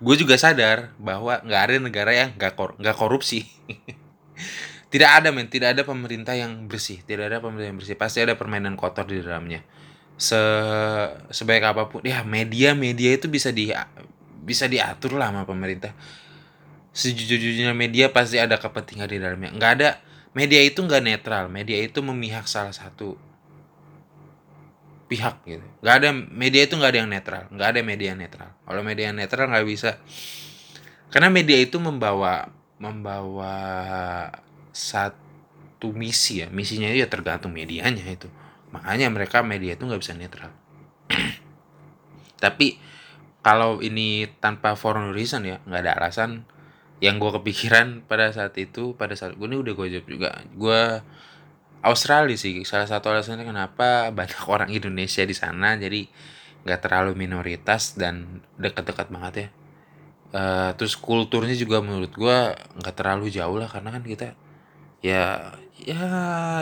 gue 0.00 0.16
juga 0.16 0.38
sadar 0.40 0.94
bahwa 0.96 1.42
nggak 1.42 1.62
ada 1.66 1.74
negara 1.82 2.12
yang 2.14 2.30
nggak 2.38 2.54
kor 2.56 2.78
korupsi 2.96 3.44
tidak 4.90 5.10
ada 5.22 5.30
men. 5.30 5.46
Tidak 5.46 5.70
ada 5.70 5.82
pemerintah 5.86 6.34
yang 6.34 6.66
bersih. 6.66 7.00
Tidak 7.06 7.30
ada 7.30 7.38
pemerintah 7.38 7.70
yang 7.70 7.78
bersih. 7.78 7.94
Pasti 7.94 8.18
ada 8.26 8.34
permainan 8.34 8.74
kotor 8.74 9.06
di 9.06 9.22
dalamnya. 9.22 9.62
Se 10.20 10.36
sebaik 11.32 11.64
apa 11.64 11.88
pun 11.88 12.04
ya 12.04 12.20
media 12.26 12.76
media 12.76 13.16
itu 13.16 13.30
bisa 13.30 13.54
di 13.54 13.72
bisa 14.42 14.66
diatur 14.66 15.14
lah 15.14 15.30
sama 15.30 15.46
pemerintah. 15.46 15.94
Sejujurnya 16.90 17.70
media 17.70 18.10
pasti 18.10 18.42
ada 18.42 18.58
kepentingan 18.58 19.06
di 19.06 19.22
dalamnya. 19.22 19.54
Nggak 19.54 19.72
ada 19.78 19.88
media 20.34 20.60
itu 20.66 20.82
nggak 20.82 21.02
netral. 21.06 21.46
Media 21.46 21.78
itu 21.78 22.02
memihak 22.02 22.50
salah 22.50 22.74
satu 22.74 23.14
pihak 25.06 25.38
gitu. 25.46 25.66
Nggak 25.86 25.94
ada 26.02 26.08
media 26.14 26.66
itu 26.66 26.74
nggak 26.74 26.90
ada 26.90 26.98
yang 26.98 27.10
netral. 27.10 27.42
Nggak 27.54 27.68
ada 27.70 27.80
media 27.86 28.12
netral. 28.18 28.50
Kalau 28.66 28.82
media 28.82 29.14
netral 29.14 29.46
nggak 29.54 29.66
bisa. 29.70 30.02
Karena 31.14 31.30
media 31.30 31.58
itu 31.62 31.78
membawa 31.78 32.50
membawa 32.80 33.54
satu 34.70 35.92
misi 35.94 36.42
ya. 36.42 36.48
Misinya 36.48 36.88
itu 36.90 37.04
ya 37.04 37.08
tergantung 37.10 37.54
medianya 37.54 38.04
itu. 38.06 38.30
Makanya 38.70 39.10
mereka 39.10 39.42
media 39.42 39.74
itu 39.74 39.82
nggak 39.86 40.02
bisa 40.02 40.14
netral. 40.14 40.50
Tapi 42.42 42.78
kalau 43.40 43.80
ini 43.80 44.28
tanpa 44.38 44.76
foreign 44.76 45.12
reason 45.16 45.46
ya 45.46 45.58
nggak 45.66 45.82
ada 45.86 45.92
alasan. 45.98 46.46
Yang 47.00 47.14
gue 47.16 47.30
kepikiran 47.40 48.04
pada 48.04 48.28
saat 48.28 48.52
itu 48.60 48.92
pada 48.92 49.16
saat 49.16 49.32
gue 49.32 49.46
ini 49.48 49.56
udah 49.56 49.72
gue 49.72 49.86
jawab 49.88 50.06
juga. 50.06 50.30
Gue 50.52 51.00
Australia 51.80 52.36
sih 52.36 52.60
salah 52.68 52.84
satu 52.84 53.08
alasannya 53.08 53.48
kenapa 53.48 54.12
banyak 54.12 54.40
orang 54.54 54.70
Indonesia 54.72 55.24
di 55.24 55.32
sana 55.32 55.80
jadi 55.80 56.04
nggak 56.60 56.80
terlalu 56.84 57.16
minoritas 57.16 57.96
dan 57.96 58.44
dekat-dekat 58.60 59.08
banget 59.08 59.34
ya. 59.34 59.48
Uh, 60.30 60.70
terus 60.78 60.94
kulturnya 60.94 61.58
juga 61.58 61.82
menurut 61.82 62.14
gue 62.14 62.38
nggak 62.54 62.94
terlalu 62.94 63.34
jauh 63.34 63.58
lah 63.58 63.66
karena 63.66 63.90
kan 63.90 64.04
kita 64.06 64.38
ya 65.00 65.56
ya 65.80 66.00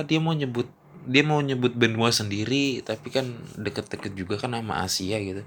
dia 0.06 0.18
mau 0.22 0.34
nyebut 0.34 0.70
dia 1.08 1.22
mau 1.24 1.40
nyebut 1.40 1.74
benua 1.74 2.14
sendiri 2.14 2.84
tapi 2.86 3.10
kan 3.10 3.26
deket-deket 3.58 4.12
juga 4.14 4.38
kan 4.38 4.54
sama 4.54 4.84
Asia 4.84 5.18
gitu 5.18 5.42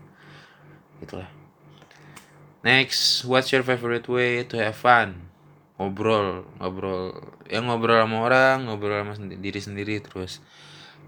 itulah 1.01 1.29
Next, 2.61 3.25
what's 3.25 3.49
your 3.49 3.65
favorite 3.65 4.05
way 4.05 4.45
to 4.45 4.61
have 4.61 4.77
fun? 4.77 5.33
Ngobrol, 5.81 6.45
ngobrol, 6.61 7.17
ya 7.49 7.57
ngobrol 7.57 8.05
sama 8.05 8.21
orang, 8.21 8.69
ngobrol 8.69 9.01
sama 9.01 9.17
sendi 9.17 9.33
diri 9.41 9.57
sendiri 9.57 9.97
terus 9.97 10.45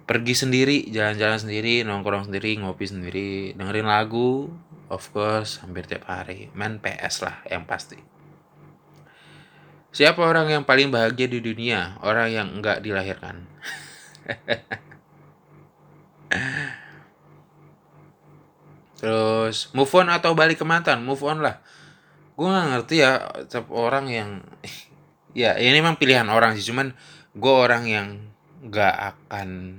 pergi 0.10 0.34
sendiri, 0.34 0.90
jalan-jalan 0.90 1.38
sendiri, 1.38 1.86
nongkrong 1.86 2.26
sendiri, 2.26 2.58
ngopi 2.58 2.90
sendiri, 2.90 3.54
dengerin 3.54 3.86
lagu, 3.86 4.50
of 4.90 5.06
course, 5.14 5.62
hampir 5.62 5.86
tiap 5.86 6.10
hari. 6.10 6.50
Main 6.58 6.82
PS 6.82 7.22
lah 7.22 7.46
yang 7.46 7.70
pasti. 7.70 8.02
Siapa 9.94 10.26
orang 10.26 10.50
yang 10.50 10.66
paling 10.66 10.90
bahagia 10.90 11.30
di 11.30 11.38
dunia? 11.38 12.02
Orang 12.02 12.34
yang 12.34 12.50
enggak 12.50 12.82
dilahirkan. 12.82 13.46
Terus 18.98 19.70
move 19.78 19.94
on 19.94 20.10
atau 20.10 20.34
balik 20.34 20.58
ke 20.58 20.66
mantan? 20.66 21.06
Move 21.06 21.22
on 21.22 21.46
lah. 21.46 21.62
Gue 22.34 22.50
gak 22.50 22.74
ngerti 22.74 23.06
ya 23.06 23.22
orang 23.70 24.10
yang 24.10 24.42
ya 25.38 25.54
ini 25.62 25.78
memang 25.78 26.02
pilihan 26.02 26.26
orang 26.26 26.58
sih 26.58 26.66
cuman 26.74 26.98
gue 27.38 27.54
orang 27.54 27.86
yang 27.86 28.34
gak 28.74 29.14
akan 29.14 29.78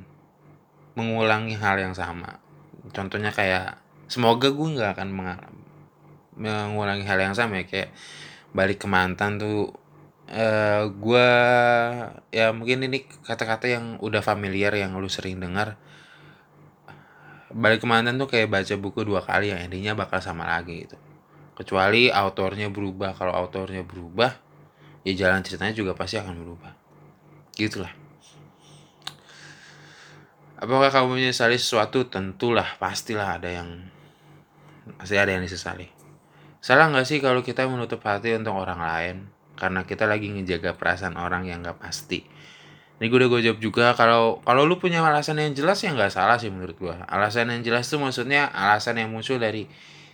mengulangi 0.94 1.58
hal 1.58 1.74
yang 1.74 1.98
sama. 1.98 2.38
Contohnya 2.94 3.34
kayak 3.34 3.82
semoga 4.06 4.46
gue 4.54 4.78
gak 4.78 4.94
akan 4.94 5.10
mengulangi 6.38 7.02
hal 7.02 7.18
yang 7.18 7.34
sama 7.34 7.58
ya 7.58 7.66
kayak 7.66 7.90
balik 8.54 8.78
ke 8.78 8.86
mantan 8.86 9.42
tuh 9.42 9.74
uh, 10.30 10.88
gue 10.88 11.28
ya 12.32 12.54
mungkin 12.56 12.88
ini 12.88 13.04
kata-kata 13.04 13.68
yang 13.68 13.84
udah 14.00 14.24
familiar 14.24 14.72
yang 14.72 14.96
lu 14.96 15.10
sering 15.10 15.40
dengar. 15.40 15.76
Balik 17.54 17.84
ke 17.84 17.86
mantan 17.86 18.18
tuh 18.18 18.26
kayak 18.26 18.50
baca 18.50 18.74
buku 18.80 19.06
dua 19.06 19.22
kali 19.22 19.54
yang 19.54 19.60
endingnya 19.62 19.94
bakal 19.94 20.18
sama 20.18 20.48
lagi 20.48 20.88
gitu. 20.88 20.98
Kecuali 21.54 22.10
autornya 22.10 22.66
berubah. 22.72 23.14
Kalau 23.14 23.30
autornya 23.30 23.86
berubah 23.86 24.34
ya 25.06 25.12
jalan 25.14 25.44
ceritanya 25.44 25.76
juga 25.76 25.92
pasti 25.94 26.18
akan 26.18 26.34
berubah. 26.34 26.72
Gitulah. 27.54 27.92
Apakah 30.58 30.90
kamu 30.90 31.20
menyesali 31.20 31.60
sesuatu? 31.60 32.08
Tentulah 32.08 32.80
pastilah 32.80 33.38
ada 33.38 33.52
yang 33.52 33.86
pasti 34.98 35.14
ada 35.14 35.30
yang 35.30 35.44
disesali. 35.44 35.86
Salah 36.64 36.88
nggak 36.88 37.06
sih 37.06 37.20
kalau 37.20 37.44
kita 37.44 37.68
menutup 37.68 38.00
hati 38.02 38.34
untuk 38.34 38.56
orang 38.56 38.80
lain 38.80 39.16
karena 39.54 39.86
kita 39.86 40.04
lagi 40.04 40.30
ngejaga 40.30 40.74
perasaan 40.74 41.14
orang 41.18 41.46
yang 41.46 41.62
nggak 41.62 41.78
pasti. 41.78 42.26
Ini 42.98 43.10
gue 43.10 43.18
udah 43.18 43.28
gue 43.30 43.40
jawab 43.50 43.58
juga 43.58 43.86
kalau 43.98 44.38
kalau 44.46 44.62
lu 44.62 44.78
punya 44.78 45.02
alasan 45.02 45.42
yang 45.42 45.50
jelas 45.50 45.82
ya 45.82 45.90
nggak 45.90 46.14
salah 46.14 46.38
sih 46.38 46.46
menurut 46.46 46.78
gue 46.78 46.94
alasan 47.10 47.50
yang 47.50 47.66
jelas 47.66 47.90
tuh 47.90 47.98
maksudnya 47.98 48.46
alasan 48.54 49.02
yang 49.02 49.10
muncul 49.10 49.34
dari 49.34 49.66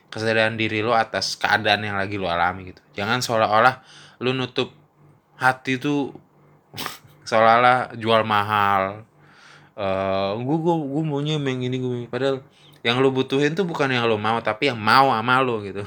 kesadaran 0.09 0.57
diri 0.57 0.81
lo 0.81 0.97
atas 0.97 1.37
keadaan 1.37 1.85
yang 1.85 2.01
lagi 2.01 2.17
lo 2.17 2.33
alami 2.33 2.73
gitu. 2.73 2.81
Jangan 2.97 3.21
seolah-olah 3.21 3.85
lu 4.25 4.33
nutup 4.33 4.73
hati 5.37 5.77
tuh 5.77 6.17
seolah-olah 7.29 7.97
jual 8.01 8.25
mahal. 8.25 9.05
Uh, 9.77 10.37
gue 10.41 10.57
gue 10.61 10.75
gue 10.77 11.03
maunya 11.05 11.37
yang 11.41 11.61
ini 11.61 11.77
gue 11.81 12.09
padahal 12.09 12.45
yang 12.81 13.01
lo 13.01 13.13
butuhin 13.13 13.53
tuh 13.53 13.69
bukan 13.69 13.93
yang 13.93 14.09
lo 14.09 14.17
mau 14.17 14.41
tapi 14.41 14.73
yang 14.73 14.81
mau 14.81 15.13
sama 15.13 15.41
lo 15.41 15.61
gitu 15.65 15.85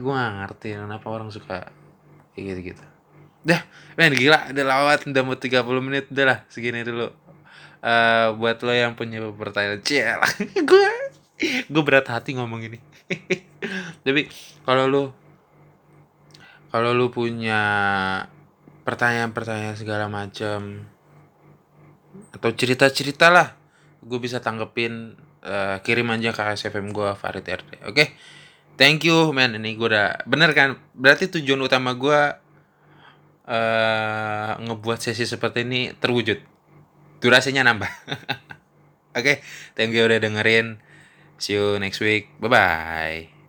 gue 0.00 0.12
gak 0.12 0.34
ngerti 0.40 0.68
kenapa 0.80 1.06
orang 1.06 1.28
suka 1.28 1.68
kayak 2.34 2.44
gitu 2.56 2.60
gitu 2.72 2.84
Dah, 3.40 3.64
men 3.96 4.12
gila, 4.12 4.52
udah 4.52 4.64
lewat 4.68 5.08
udah 5.08 5.22
mau 5.24 5.32
30 5.32 5.64
menit, 5.80 6.04
udah 6.12 6.24
lah 6.28 6.38
segini 6.52 6.84
dulu. 6.84 7.08
Uh, 7.80 8.36
buat 8.36 8.60
lo 8.60 8.76
yang 8.76 8.92
punya 8.92 9.24
pertanyaan, 9.32 9.80
ciel, 9.80 10.20
gue 10.68 10.88
gue 11.72 11.82
berat 11.82 12.04
hati 12.12 12.36
ngomong 12.36 12.60
ini. 12.68 12.76
Tapi 14.04 14.28
kalau 14.68 14.84
lo 14.84 15.02
kalau 16.68 16.92
lo 16.92 17.08
punya 17.08 17.60
pertanyaan-pertanyaan 18.84 19.76
segala 19.80 20.12
macam 20.12 20.84
atau 22.36 22.50
cerita-cerita 22.52 23.32
lah, 23.32 23.56
gue 24.04 24.20
bisa 24.20 24.44
tanggepin 24.44 25.16
uh, 25.48 25.80
kirim 25.80 26.12
aja 26.12 26.36
ke 26.36 26.42
SFM 26.60 26.92
gue 26.92 27.08
Farid 27.16 27.48
RD. 27.48 27.88
Oke, 27.88 27.88
okay? 27.88 28.08
Thank 28.80 29.04
you 29.04 29.36
man. 29.36 29.60
Ini 29.60 29.76
gue 29.76 29.92
udah 29.92 30.24
bener 30.24 30.56
kan? 30.56 30.80
Berarti 30.96 31.28
tujuan 31.28 31.60
utama 31.60 31.92
gue 31.92 32.20
uh, 33.44 34.52
ngebuat 34.56 34.98
sesi 35.04 35.28
seperti 35.28 35.68
ini 35.68 35.92
terwujud. 35.92 36.48
durasinya 37.20 37.60
nambah. 37.68 37.92
Oke, 39.20 39.44
thank 39.76 39.92
you 39.92 40.08
udah 40.08 40.16
dengerin. 40.16 40.80
See 41.36 41.52
you 41.52 41.76
next 41.76 42.00
week. 42.00 42.32
Bye 42.40 42.48
bye. 42.48 43.39